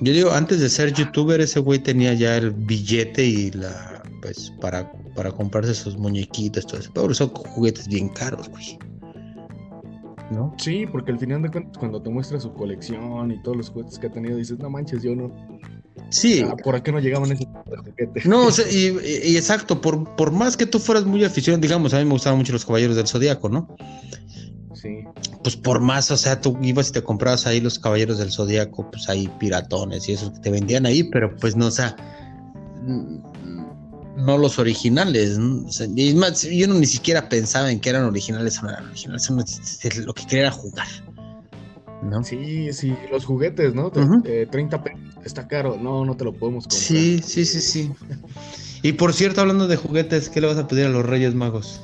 [0.00, 4.52] Yo digo, antes de ser youtuber, ese güey tenía ya el billete y la, pues,
[4.60, 6.90] para, para comprarse sus muñequitos, todo eso.
[6.94, 8.78] Pero son juguetes bien caros, güey.
[10.30, 10.54] ¿No?
[10.58, 13.98] Sí, porque al final de cuentas, cuando te muestra su colección y todos los juguetes
[13.98, 15.32] que ha tenido, dices, no manches, yo no,
[16.10, 16.44] Sí.
[16.64, 17.46] ¿Por qué no llegaban esos
[18.24, 18.86] No, y,
[19.36, 22.52] exacto, por, por más que tú fueras muy aficionado, digamos, a mí me gustaban mucho
[22.52, 23.68] los caballeros del zodiaco, ¿no?
[24.74, 25.04] Sí.
[25.42, 28.90] Pues por más, o sea, tú ibas y te comprabas ahí los caballeros del zodiaco,
[28.90, 31.96] pues ahí piratones y esos que te vendían ahí, pero pues no, o sea,
[34.22, 35.38] no los originales.
[35.96, 39.30] y más, yo no ni siquiera pensaba en que eran originales o no eran originales,
[40.04, 40.86] lo que quería era jugar.
[42.02, 42.24] ¿no?
[42.24, 43.90] Sí, sí, los juguetes, ¿no?
[43.90, 46.82] 30 pesos, está caro, no, no te lo podemos comprar.
[46.82, 47.92] Sí, sí, sí, sí.
[48.82, 51.82] Y por cierto, hablando de juguetes, ¿qué le vas a pedir a los Reyes Magos?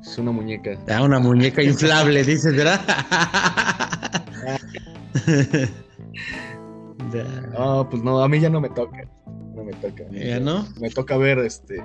[0.00, 0.78] Es una muñeca.
[0.88, 2.80] Ah, una muñeca inflable, dices, ¿verdad?
[7.58, 8.98] no, pues no, a mí ya no me toca.
[9.68, 10.04] Me toca.
[10.10, 10.66] ¿Ya no?
[10.80, 11.84] Me toca ver este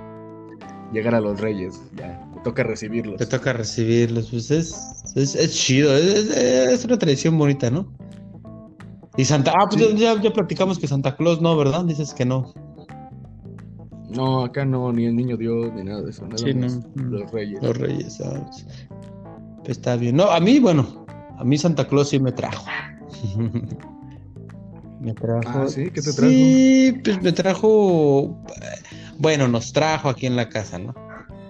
[0.90, 2.26] llegar a los Reyes, ya.
[2.34, 3.18] Me toca recibirlos.
[3.18, 7.92] Te toca recibirlos, pues es es, chido, es, una tradición bonita, ¿no?
[9.16, 11.84] Y Santa, ah, pues ya, ya platicamos que Santa Claus no, ¿verdad?
[11.84, 12.54] Dices que no.
[14.08, 16.24] No, acá no, ni el niño Dios, ni nada de eso.
[16.24, 16.66] Nada sí, no.
[16.94, 17.62] Los reyes.
[17.62, 18.66] Los reyes, ¿sabes?
[19.58, 20.16] Pues está bien.
[20.16, 21.04] No, a mí, bueno,
[21.36, 22.64] a mí Santa Claus sí me trajo.
[25.04, 25.42] me trajo.
[25.46, 26.30] Ah, sí, ¿qué te trajo?
[26.30, 28.36] Sí, pues me trajo.
[29.18, 30.94] Bueno, nos trajo aquí en la casa, ¿no?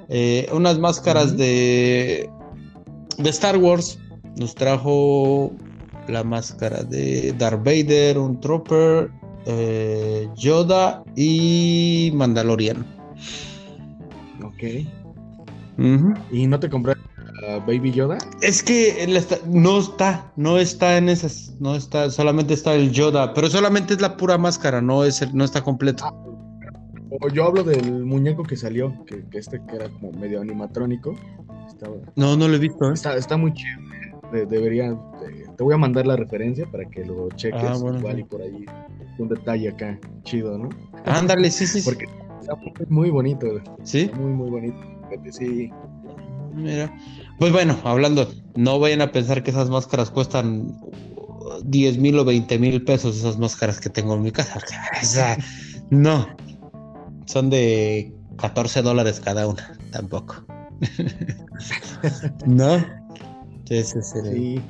[0.09, 2.29] Eh, unas máscaras de
[3.19, 3.99] de Star Wars
[4.37, 5.53] nos trajo
[6.09, 9.11] la máscara de Darth Vader, un Trooper,
[9.47, 12.85] eh, Yoda y Mandalorian.
[14.43, 14.87] Ok.
[16.31, 17.04] ¿Y no te compraste
[17.67, 18.19] Baby Yoda?
[18.41, 19.07] Es que
[19.47, 24.01] no está, no está en esas, no está, solamente está el Yoda, pero solamente es
[24.01, 26.05] la pura máscara, no es no está completo.
[26.05, 31.15] Ah, yo hablo del muñeco que salió, que, este que era como medio animatrónico.
[32.17, 32.91] no, no lo he visto.
[32.91, 32.95] ¿eh?
[32.95, 33.81] Está, muy chido.
[34.33, 34.97] debería,
[35.57, 38.65] te voy a mandar la referencia para que lo cheques ah, igual y por ahí
[39.19, 40.69] un detalle acá chido, ¿no?
[41.05, 41.83] Ándale, sí, sí.
[41.85, 42.07] Porque
[42.41, 42.57] está
[42.89, 43.47] muy bonito.
[43.83, 44.11] ¿Sí?
[44.15, 44.79] muy, muy bonito.
[45.31, 45.71] Sí.
[46.55, 46.93] Mira.
[47.39, 50.79] Pues bueno, hablando, no vayan a pensar que esas máscaras cuestan
[51.65, 54.61] 10 mil o 20 mil pesos, esas máscaras que tengo en mi casa.
[55.03, 55.37] O sea,
[55.91, 56.27] no,
[57.27, 60.45] son de 14 dólares cada una, tampoco.
[62.47, 62.85] ¿No?
[63.69, 64.63] Entonces, sí.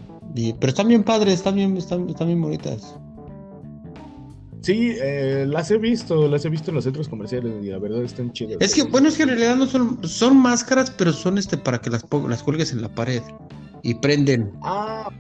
[0.61, 2.96] pero están bien padres, están bien, están, bien bonitas.
[4.64, 8.03] Sí, eh, las he visto, las he visto en los centros comerciales y la verdad
[8.03, 8.57] están chidas.
[8.61, 11.83] Es que, bueno, es que en realidad no son, son máscaras, pero son este para
[11.83, 13.20] que las, las cuelgues en la pared
[13.83, 14.53] y prenden.
[14.62, 15.11] Ah,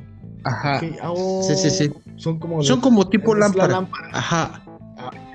[0.44, 0.80] ajá.
[1.02, 1.92] Ah, oh, sí, sí, sí.
[2.16, 3.86] Son como, son como tipo lámpara.
[4.12, 4.64] Ajá.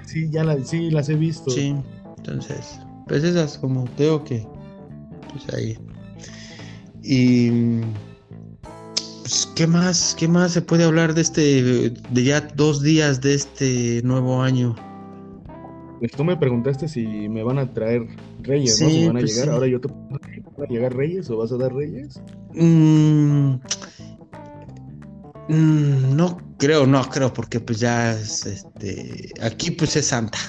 [0.08, 1.52] Sí, ya las, sí, las he visto.
[1.52, 1.76] Sí,
[2.18, 4.44] entonces, pues esas como tengo que,
[5.32, 5.78] pues ahí.
[7.04, 7.82] Y,
[9.30, 13.36] pues, ¿qué más, qué más se puede hablar de este, de ya dos días de
[13.36, 14.76] este nuevo año?
[16.00, 18.08] Pues tú me preguntaste si me van a traer
[18.42, 18.90] reyes, ¿no?
[18.90, 19.54] Si van a pues llegar.
[19.54, 20.20] Ahora yo te ¿van
[20.58, 22.20] a llegar reyes o vas a dar reyes?
[22.56, 23.54] Mm,
[25.50, 30.40] mm, no Creo, no, creo, porque pues ya es, este, aquí pues es Santa.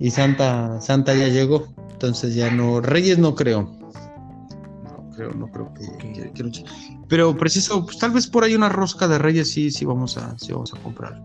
[0.00, 3.79] Y Santa, Santa ya llegó, entonces ya no, Reyes no creo.
[5.10, 6.32] Creo, no creo que,
[7.08, 10.38] Pero preciso, pues tal vez por ahí una rosca de reyes sí, sí vamos a,
[10.38, 11.20] sí vamos a comprar.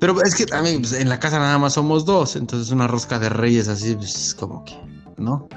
[0.00, 3.18] Pero es que también pues, en la casa nada más somos dos, entonces una rosca
[3.18, 4.74] de reyes así, pues como que,
[5.16, 5.48] ¿no?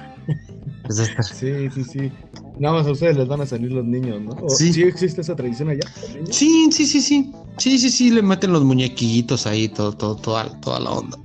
[0.89, 2.11] sí, sí, sí.
[2.59, 4.49] Nada más a ustedes les van a salir los niños, ¿no?
[4.49, 4.73] sí.
[4.73, 5.81] ¿Sí existe esa tradición allá?
[6.31, 7.31] Sí, sí, sí, sí.
[7.57, 11.17] Sí, sí, sí, le meten los muñequitos ahí, todo, todo, toda, toda la onda.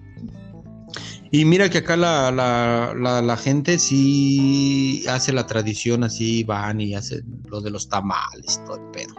[1.35, 6.95] Y mira que acá la, la, la, gente sí hace la tradición así, van y
[6.95, 9.15] hacen lo de los tamales, todo el pedo.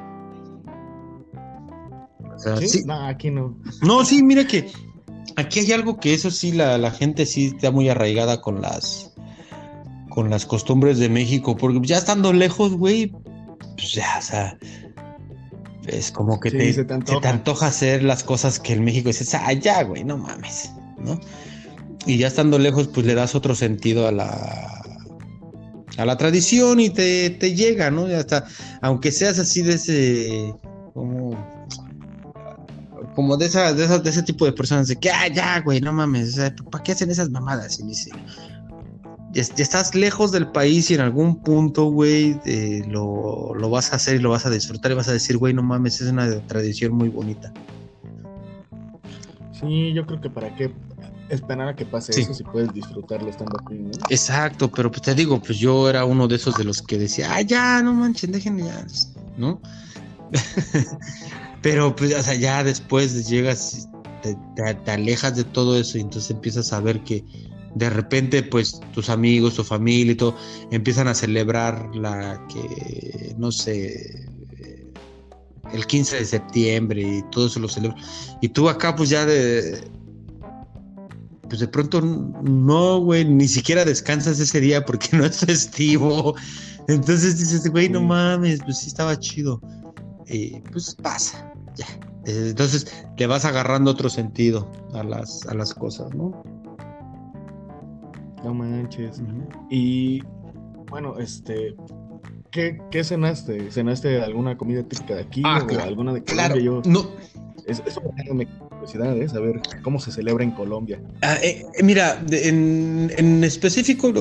[2.61, 2.83] ¿Sí?
[2.85, 3.57] No, aquí no.
[3.81, 4.71] No, sí, mira que
[5.37, 9.15] aquí hay algo que eso sí, la, la gente sí está muy arraigada con las
[10.09, 13.11] con las costumbres de México, porque ya estando lejos, güey,
[13.75, 14.55] pues ya, o sea,
[15.87, 16.93] es como que te, se, te
[17.27, 17.65] antoja.
[17.65, 21.19] hacer las cosas que en México dices, ah, ya, güey, no mames, ¿no?
[22.05, 24.83] Y ya estando lejos, pues le das otro sentido a la
[25.97, 28.07] a la tradición y te, te llega, ¿no?
[28.07, 28.45] Ya está,
[28.81, 30.53] aunque seas así de ese
[30.93, 31.37] como
[33.15, 35.79] como de esa, de, esa, de ese tipo de personas de que, ah, ya, güey,
[35.81, 36.39] no mames,
[36.71, 37.79] ¿para qué hacen esas mamadas?
[37.79, 38.11] Y dice,
[39.31, 43.97] ya, estás lejos del país y en algún punto, güey, eh, lo, lo, vas a
[43.97, 46.39] hacer y lo vas a disfrutar y vas a decir, güey, no mames, es una
[46.47, 47.53] tradición muy bonita.
[49.51, 50.71] Sí, yo creo que para qué
[51.29, 53.91] esperar a que pase eso si puedes disfrutarlo estando aquí, ¿no?
[54.09, 57.33] Exacto, pero pues te digo, pues yo era uno de esos de los que decía,
[57.33, 58.85] ah, ya, no manchen, déjenme ya,
[59.37, 59.61] ¿no?
[61.61, 63.87] pero pues, o sea, ya después llegas,
[64.21, 67.23] te, te alejas de todo eso y entonces empiezas a ver que
[67.75, 70.35] de repente pues tus amigos, tu familia y todo
[70.71, 74.27] empiezan a celebrar la que, no sé,
[75.73, 77.99] el 15 de septiembre y todo eso lo celebran.
[78.41, 79.81] Y tú acá pues ya de...
[81.53, 86.33] Pues de pronto no, güey, ni siquiera descansas ese día porque no es festivo.
[86.87, 89.61] Entonces dices, güey, no mames, pues sí estaba chido.
[90.27, 91.85] Y pues pasa, ya.
[92.25, 96.43] Entonces le vas agarrando otro sentido a las, a las cosas, ¿no?
[98.43, 99.21] No manches.
[99.69, 100.23] Y
[100.89, 101.75] bueno, este,
[102.49, 103.69] ¿qué, ¿qué, cenaste?
[103.69, 106.47] ¿Cenaste alguna comida típica de aquí ah, o alguna de Colombia?
[106.49, 107.11] Claro, no.
[107.67, 108.01] eso
[108.33, 108.47] me
[108.83, 109.29] curiosidad, ¿eh?
[109.29, 110.99] Saber cómo se celebra en Colombia.
[111.21, 114.11] Ah, eh, eh, mira, en, en, específico,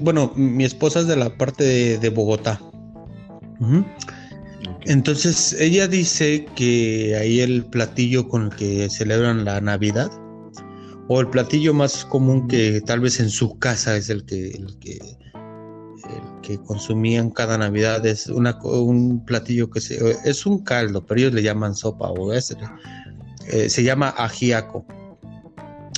[0.00, 2.60] bueno, mi esposa es de la parte de, Bogotá.
[4.84, 10.10] Entonces, ella dice que ahí el platillo con el que celebran la Navidad
[11.08, 14.78] o el platillo más común que tal vez en su casa es el que, el
[14.78, 21.04] que, el que consumían cada Navidad es una, un platillo que se, es un caldo,
[21.04, 22.54] pero ellos le llaman sopa o es,
[23.50, 24.84] eh, se llama ajiaco.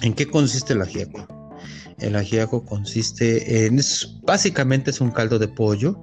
[0.02, 1.26] ¿En qué consiste el ajiaco?
[1.98, 3.80] El ajiaco consiste en,
[4.22, 6.02] básicamente es un caldo de pollo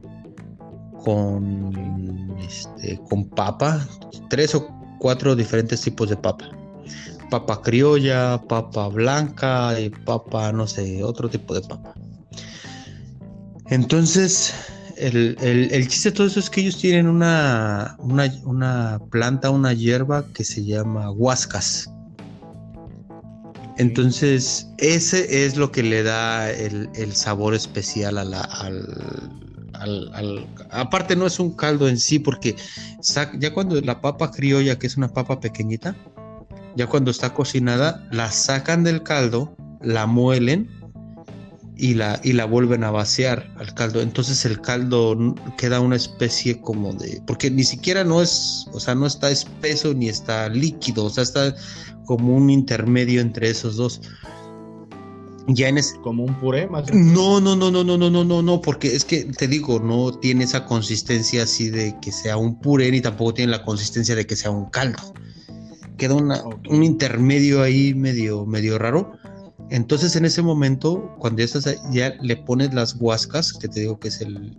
[1.03, 3.87] con, este, con papa,
[4.29, 4.67] tres o
[4.99, 6.49] cuatro diferentes tipos de papa
[7.29, 11.93] papa criolla, papa blanca y papa, no sé, otro tipo de papa.
[13.69, 14.53] Entonces,
[14.97, 20.43] el, chiste de todo eso es que ellos tienen una, una, planta, una hierba que
[20.43, 21.91] se llama huascas.
[23.77, 31.27] Entonces, ese es lo que le da el, sabor especial a la, al, Aparte, no
[31.27, 32.55] es un caldo en sí, porque
[33.37, 35.95] ya cuando la papa criolla, que es una papa pequeñita,
[36.75, 40.67] ya cuando está cocinada, la sacan del caldo, la muelen
[41.77, 44.01] y la, y la vuelven a vaciar al caldo.
[44.01, 47.21] Entonces el caldo queda una especie como de.
[47.25, 48.67] Porque ni siquiera no es.
[48.73, 51.05] O sea, no está espeso ni está líquido.
[51.05, 51.55] O sea, está
[52.05, 54.01] como un intermedio entre esos dos.
[55.49, 55.95] Ya en ese...
[56.01, 56.93] Como un puré más.
[56.93, 60.11] No, no, no, no, no, no, no, no, no, porque es que te digo, no
[60.11, 64.27] tiene esa consistencia así de que sea un puré ni tampoco tiene la consistencia de
[64.27, 65.13] que sea un caldo
[65.97, 69.17] queda un intermedio ahí medio, medio raro.
[69.69, 73.99] Entonces en ese momento, cuando ya estás ya le pones las huascas, que te digo
[73.99, 74.55] que es el,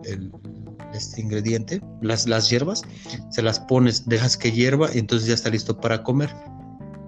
[0.93, 2.83] este ingrediente, las, hierbas,
[3.31, 6.31] se las pones, dejas que hierva y entonces ya está listo para comer.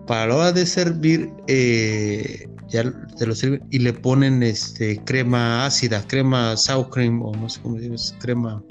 [0.07, 2.85] Para la hora de servir, eh, ya
[3.19, 7.61] te lo sirven y le ponen este crema ácida, crema sour cream o no sé
[7.61, 8.63] cómo dices, crema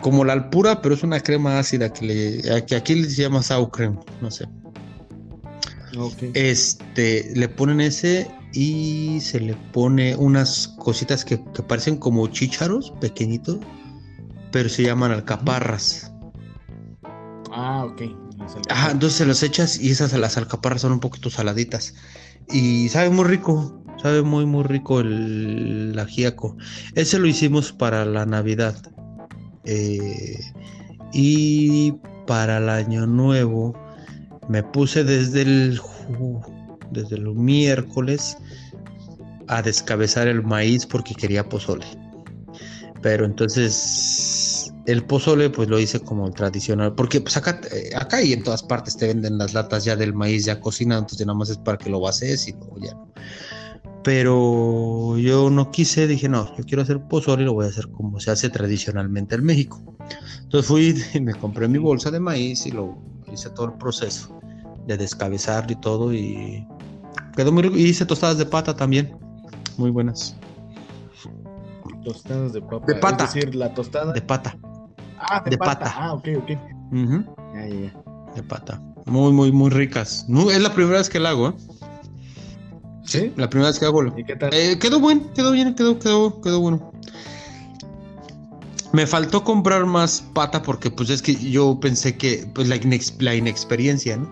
[0.00, 4.00] como la alpura, pero es una crema ácida que, le, aquí se llama sour cream,
[4.20, 4.46] no sé.
[6.34, 13.58] Este, le ponen ese y se le pone unas cositas que, parecen como chícharos pequeñitos,
[14.50, 16.12] pero se llaman alcaparras.
[17.50, 18.02] Ah, ok.
[18.68, 21.94] Ajá, entonces se los echas y esas las alcaparras son un poquito saladitas.
[22.50, 26.56] Y sabe muy rico, sabe muy, muy rico el, ajíaco.
[26.94, 28.76] Ese lo hicimos para la Navidad.
[29.64, 30.38] Eh,
[31.12, 31.92] y
[32.26, 33.74] para el Año Nuevo
[34.48, 35.80] me puse desde el,
[36.90, 38.36] desde el miércoles
[39.48, 41.86] a descabezar el maíz porque quería pozole.
[43.02, 48.32] Pero entonces el pozole pues lo hice como tradicional, porque pues acá, eh, acá y
[48.32, 51.50] en todas partes te venden las latas ya del maíz ya cocinado, entonces nada más
[51.50, 52.96] es para que lo bases y luego ya.
[54.02, 57.88] Pero yo no quise, dije no, yo quiero hacer pozole y lo voy a hacer
[57.88, 59.80] como se hace tradicionalmente en México.
[60.42, 64.38] Entonces fui y me compré mi bolsa de maíz y lo hice todo el proceso
[64.86, 66.66] de descabezar y todo y
[67.36, 67.76] quedó muy rico.
[67.76, 69.16] Y hice tostadas de pata también,
[69.76, 70.36] muy buenas.
[72.04, 72.84] Tostadas de papa.
[72.86, 73.24] De pata.
[73.24, 74.12] Es decir, la tostada.
[74.12, 74.56] De pata.
[75.18, 75.92] Ah, de, pata.
[75.96, 76.50] Ah, ok, ok.
[78.34, 78.82] De pata.
[79.06, 80.26] Muy, muy, muy ricas.
[80.28, 81.54] es la primera vez que la hago, ¿eh?
[83.04, 83.32] ¿Sí?
[83.36, 84.04] La primera vez que hago.
[84.16, 84.52] ¿Y qué tal?
[84.52, 86.92] Eh, quedó bueno, quedó bien, quedó, quedó, quedó bueno.
[88.92, 92.78] Me faltó comprar más pata porque pues es que yo pensé que pues la,
[93.20, 94.30] la inexperiencia, ¿no?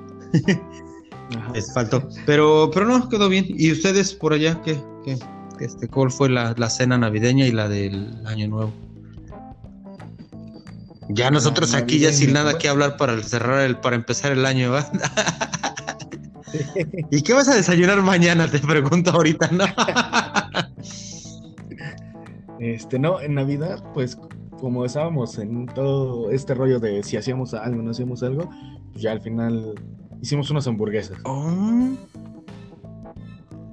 [1.54, 2.08] Les faltó.
[2.26, 3.46] Pero, pero no, quedó bien.
[3.48, 4.78] ¿Y ustedes por allá qué?
[5.04, 5.18] qué?
[5.60, 8.72] Este, ¿Cuál fue la, cena navideña y la del año nuevo?
[11.10, 14.72] Ya nosotros aquí ya sin nada que hablar para cerrar el, para empezar el año,
[14.72, 14.88] ¿va?
[17.10, 18.48] ¿Y qué vas a desayunar mañana?
[18.48, 19.64] Te pregunto ahorita, ¿no?
[22.60, 24.16] este, no, en Navidad, pues
[24.60, 28.48] como estábamos en todo este rollo de si hacíamos algo, no hacíamos algo,
[28.92, 29.74] pues ya al final
[30.20, 31.18] hicimos unas hamburguesas.
[31.24, 31.96] Oh.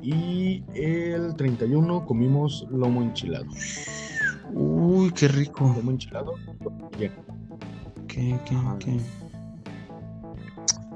[0.01, 3.47] Y el 31 comimos lomo enchilado.
[4.53, 5.73] Uy, qué rico.
[5.75, 6.35] Lomo enchilado.
[6.97, 7.11] ¿Qué,
[8.07, 8.39] qué,
[8.79, 8.97] qué?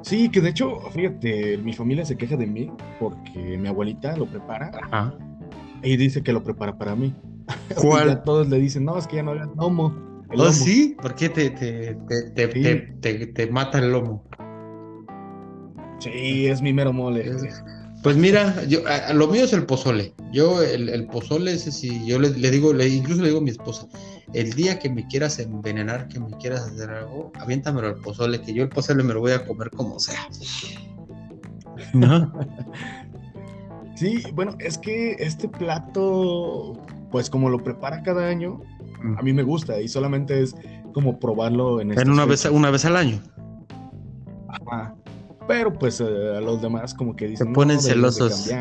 [0.02, 4.26] Sí, que de hecho, fíjate, mi familia se queja de mí porque mi abuelita lo
[4.26, 4.72] prepara.
[4.82, 5.14] Ajá.
[5.84, 7.14] Y dice que lo prepara para mí.
[7.76, 8.24] ¿Cuál?
[8.24, 9.96] todos le dicen, no, es que ya no hagas lomo.
[10.38, 10.96] ¿Oh, sí?
[11.02, 11.96] ¿Por qué te, te,
[12.34, 14.24] te, te, mata el lomo?
[16.00, 17.30] Sí, es mi mero mole.
[18.02, 18.80] Pues mira, yo,
[19.14, 20.14] lo mío es el pozole.
[20.32, 23.52] Yo, el, el pozole, ese sí, yo le, digo, le, incluso le digo a mi
[23.52, 23.88] esposa,
[24.34, 28.54] el día que me quieras envenenar, que me quieras hacer algo, aviéntamelo al pozole, que
[28.54, 30.28] yo el pozole me lo voy a comer como sea.
[31.94, 32.32] ¿No?
[33.96, 36.82] sí, bueno, es que este plato,
[37.12, 38.62] pues como lo prepara cada año,
[39.04, 39.18] mm.
[39.18, 40.56] a mí me gusta y solamente es
[40.94, 43.22] como probarlo en, en una vez una vez al año.
[44.48, 44.96] Ajá.
[45.48, 47.48] Pero pues eh, a los demás como que dicen...
[47.48, 48.50] Se ponen celosos.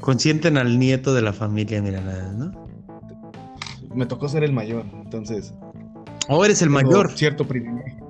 [0.00, 2.68] Consienten al nieto de la familia, mira nada, ¿no?
[3.94, 5.54] Me tocó ser el mayor, entonces...
[6.28, 7.10] Oh, eres el mayor.
[7.12, 8.04] Cierto privilegio.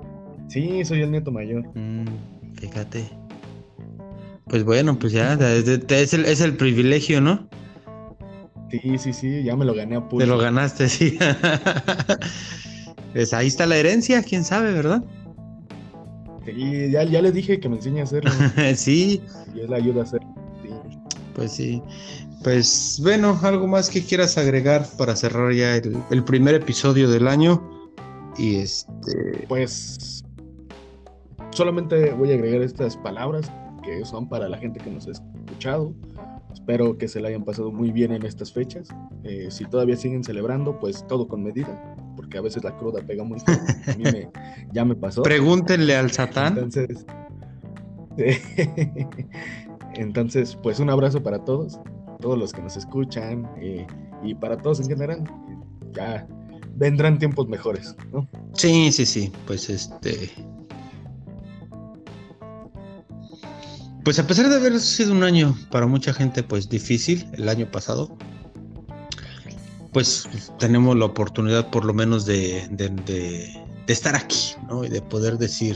[0.47, 1.65] Sí, soy el nieto mayor.
[1.75, 2.05] Mm,
[2.55, 3.09] fíjate.
[4.47, 7.49] Pues bueno, pues ya, es el, es el privilegio, ¿no?
[8.71, 10.25] Sí, sí, sí, ya me lo gané a pulso.
[10.25, 11.17] Te lo ganaste, sí.
[13.13, 15.03] pues ahí está la herencia, quién sabe, ¿verdad?
[16.47, 18.31] Y ya, ya le dije que me enseñe a hacerlo.
[18.75, 19.21] sí.
[19.53, 20.33] Y él ayuda a hacerlo.
[21.33, 21.81] Pues sí.
[22.43, 27.61] Pues bueno, algo más que quieras agregar para cerrar ya el, primer episodio del año.
[28.37, 29.45] Y este.
[29.47, 30.23] Pues
[31.51, 33.51] solamente voy a agregar estas palabras
[33.83, 35.93] que son para la gente que nos ha escuchado.
[36.55, 38.87] Espero que se la hayan pasado muy bien en estas fechas.
[39.23, 43.23] Eh, si todavía siguen celebrando, pues todo con medida porque a veces la cruda pega
[43.23, 43.91] muy fuerte.
[43.91, 44.29] A mí me,
[44.73, 45.21] ya me pasó.
[45.21, 46.57] Pregúntenle al Satán.
[46.57, 47.05] Entonces,
[49.95, 51.79] entonces, pues un abrazo para todos,
[52.21, 53.85] todos los que nos escuchan eh,
[54.23, 55.23] y para todos en general.
[55.91, 56.25] Ya
[56.75, 58.27] vendrán tiempos mejores, ¿no?
[58.53, 59.31] Sí, sí, sí.
[59.45, 60.31] Pues este.
[64.05, 67.71] Pues a pesar de haber sido un año para mucha gente pues difícil el año
[67.71, 68.15] pasado,
[69.93, 70.29] pues
[70.59, 72.69] tenemos la oportunidad por lo menos de,
[73.87, 74.85] estar aquí, ¿no?
[74.85, 75.75] Y de poder decir,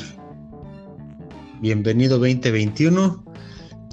[1.60, 3.26] bienvenido 2021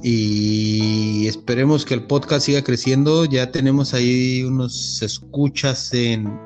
[0.03, 3.25] y esperemos que el podcast siga creciendo.
[3.25, 6.39] Ya tenemos ahí unos escuchas en,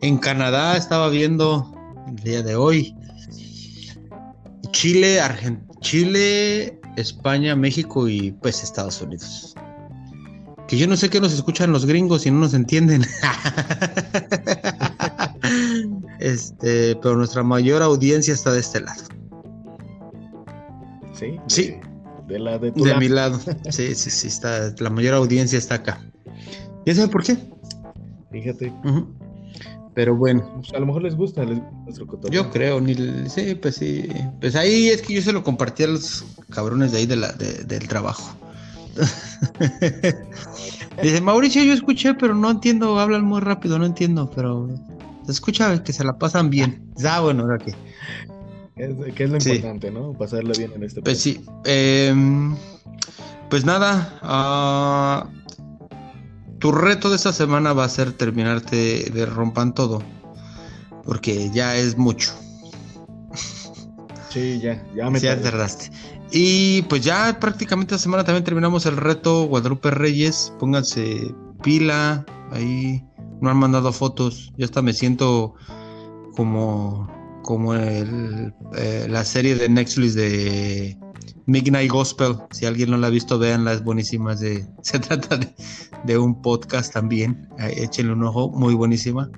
[0.00, 1.70] en Canadá, estaba viendo
[2.08, 2.96] el día de hoy.
[4.70, 9.54] Chile, Argentina, Chile, España, México y pues Estados Unidos.
[10.68, 13.02] Que yo no sé qué nos escuchan los gringos y no nos entienden.
[16.20, 19.02] este, pero nuestra mayor audiencia está de este lado.
[21.12, 21.38] Sí.
[21.46, 21.76] sí.
[22.28, 23.38] De, la de, mi lado.
[23.68, 26.00] Sí, sí, sí, está, la mayor audiencia está acá.
[26.86, 27.36] ¿Y sabe por qué?
[28.30, 28.72] Fíjate.
[29.94, 30.42] Pero bueno.
[30.56, 32.44] Pues, a lo mejor les gusta nuestro cotorreo.
[32.44, 32.94] Yo creo, ni,
[33.28, 34.08] sí, pues sí.
[34.40, 37.32] Pues ahí es que yo se lo compartí a los cabrones de ahí de la,
[37.32, 38.36] del trabajo.
[41.02, 44.68] Dice, Mauricio, yo escuché, pero no entiendo, hablan muy rápido, no entiendo, pero
[45.24, 46.92] se escucha que se la pasan bien.
[47.04, 47.74] Ah, bueno, ahora que.
[48.76, 50.12] Que es lo importante, ¿no?
[50.14, 51.44] Pasarla bien en este Pues sí.
[51.64, 52.56] Em,
[53.48, 54.18] pues nada.
[54.22, 55.43] Uh,
[56.64, 60.02] tu reto de esta semana va a ser terminarte de rompan todo.
[61.04, 62.32] Porque ya es mucho.
[64.30, 65.90] Sí, ya, ya me Ya tardaste.
[66.32, 70.54] Y pues ya prácticamente esta semana también terminamos el reto Guadalupe Reyes.
[70.58, 72.24] Pónganse pila.
[72.50, 73.04] Ahí
[73.42, 74.50] no han mandado fotos.
[74.56, 75.52] Yo hasta me siento
[76.34, 77.06] como,
[77.42, 80.96] como el, eh, la serie de Netflix de
[81.46, 82.36] Midnight Gospel.
[82.50, 84.40] Si alguien no la ha visto, vean las buenísimas.
[84.40, 85.38] De, se trata
[86.04, 87.48] de, un podcast también.
[87.58, 89.30] Échenle un ojo, muy buenísima.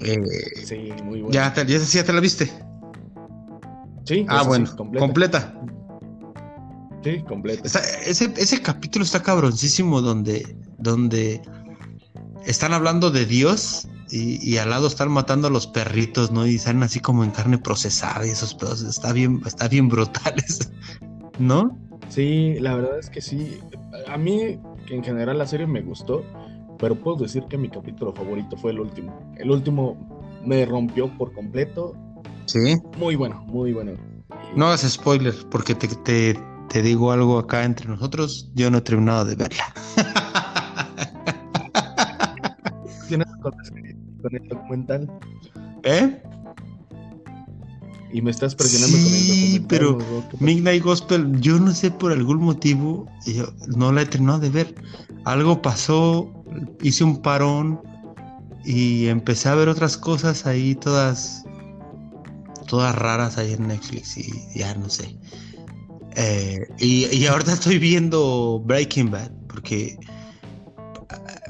[0.00, 0.16] Eh,
[0.64, 1.54] sí, muy buena.
[1.54, 2.52] ¿Ya, ya, ya te la viste?
[4.04, 5.52] Sí, ah, bueno, completa.
[7.02, 7.68] Sí, completa.
[8.04, 11.40] ese, ese capítulo está cabroncísimo donde, donde
[12.46, 16.46] están hablando de Dios y, al lado están matando a los perritos, ¿no?
[16.46, 18.82] Y salen así como en carne procesada y esos pedos.
[18.82, 20.70] Está bien, está bien brutales,
[21.38, 21.76] ¿no?
[22.08, 23.58] Sí, la verdad es que sí.
[24.08, 26.24] A mí, en general, la serie me gustó,
[26.78, 29.34] pero puedo decir que mi capítulo favorito fue el último.
[29.36, 31.96] El último me rompió por completo
[32.46, 32.76] Sí.
[32.96, 33.92] Muy bueno, muy bueno.
[34.54, 35.88] No hagas spoilers, porque te,
[36.68, 38.50] te, digo algo acá entre nosotros.
[38.54, 39.74] Yo no he terminado de verla.
[43.08, 43.54] ¿Tienes con,
[44.32, 45.10] el documental?
[45.84, 46.22] ¿Eh?
[48.12, 49.66] Y me estás presionando con el documental.
[49.68, 49.98] pero
[50.40, 54.74] Midnight Gospel, yo no sé por algún motivo, yo no la he terminado de ver.
[55.24, 56.32] Algo pasó,
[56.82, 57.80] hice un parón
[58.64, 61.44] y empecé a ver otras cosas ahí todas
[62.66, 65.16] todas raras ahí en Netflix y ya no sé.
[66.16, 69.98] Eh, y, ahorita estoy viendo Breaking Bad porque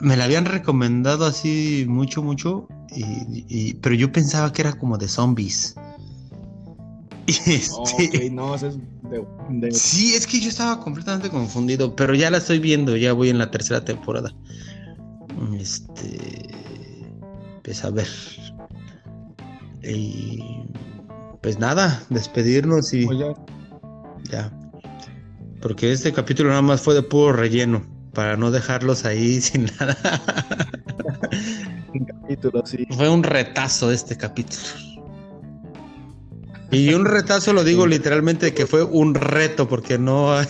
[0.01, 5.09] me la habían recomendado así mucho, mucho, y, pero yo pensaba que era como de
[5.09, 5.75] zombies.
[7.27, 8.65] Este, no, es
[9.73, 13.39] Sí, es que yo estaba completamente confundido, pero ya la estoy viendo, ya voy en
[13.39, 14.33] la tercera temporada.
[15.59, 16.49] Este,
[17.65, 18.07] pues a ver.
[19.83, 20.41] Y
[21.43, 23.19] pues nada, despedirnos y pues
[24.31, 24.53] ya.
[25.61, 27.85] Porque este capítulo nada más fue de puro relleno,
[28.17, 29.97] para no dejarlos ahí sin nada.
[31.93, 32.87] un capítulo, sí.
[32.97, 34.65] Fue un retazo este capítulo.
[36.73, 40.35] Y un retazo lo digo literalmente que fue un reto, porque no.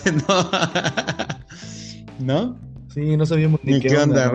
[2.19, 2.57] ¿No?
[2.91, 4.31] Sí, no sabíamos ni, qué, onda.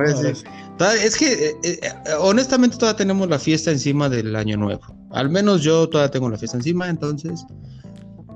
[1.03, 1.81] Es que, eh, eh,
[2.21, 4.83] honestamente, todavía tenemos la fiesta encima del Año Nuevo.
[5.11, 7.45] Al menos yo todavía tengo la fiesta encima, entonces,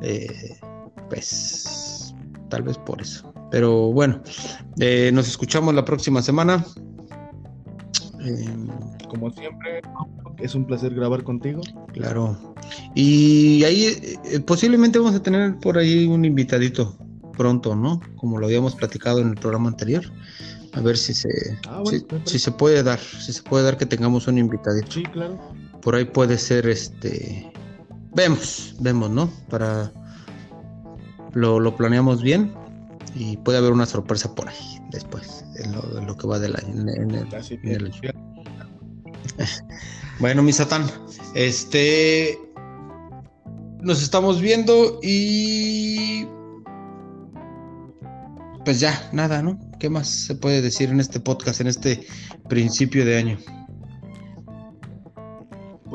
[0.03, 0.59] eh,
[1.09, 2.14] pues,
[2.49, 3.32] tal vez por eso.
[3.51, 4.20] Pero bueno,
[4.80, 6.64] eh, nos escuchamos la próxima semana.
[8.20, 8.68] Em,
[9.09, 9.82] Como siempre,
[10.38, 11.61] es un placer grabar contigo.
[11.92, 12.55] Claro.
[12.94, 13.86] Y ahí
[14.24, 16.97] eh, posiblemente vamos a tener por ahí un invitadito
[17.36, 18.01] pronto, ¿no?
[18.16, 20.05] Como lo habíamos platicado en el programa anterior.
[20.72, 21.28] A ver si se,
[21.68, 21.82] ah,
[22.24, 24.90] si, se puede dar, si se puede dar que tengamos un invitadito.
[24.90, 25.38] Sí, claro
[25.86, 27.49] por ahí puede ser este.
[28.12, 29.30] Vemos, vemos, ¿no?
[29.49, 29.92] Para.
[31.32, 32.53] Lo, planeamos bien
[33.16, 35.72] y puede haber una sorpresa por ahí después, en
[36.06, 37.26] lo, que va del año.
[40.20, 40.84] bueno, mi Satán,
[41.34, 42.38] este.
[43.80, 46.26] Nos estamos viendo y.
[48.64, 49.58] Pues ya, nada, ¿no?
[49.78, 52.06] ¿Qué más se puede decir en este podcast, en este
[52.48, 53.38] principio de año?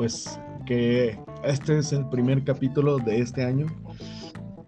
[0.02, 3.66] pues que este es el primer capítulo de este año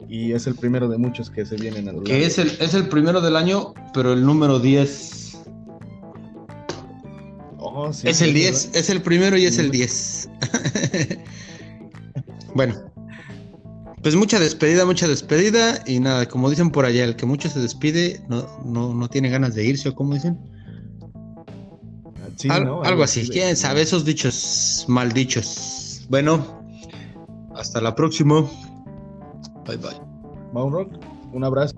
[0.09, 2.75] y es el primero de muchos que se vienen a lo Que es el, es
[2.75, 5.39] el primero del año, pero el número 10.
[8.05, 10.29] es el 10, es el primero y es el 10.
[12.55, 12.75] bueno,
[14.03, 17.61] pues mucha despedida, mucha despedida y nada, como dicen por allá, el que mucho se
[17.61, 20.39] despide no, no, no tiene ganas de irse o como dicen
[22.49, 26.07] algo, así, quién sabe, esos dichos maldichos.
[26.09, 26.63] Bueno,
[27.55, 28.45] hasta la próxima.
[29.67, 30.01] Bye bye.
[30.71, 30.89] Rock,
[31.33, 31.75] un abrazo.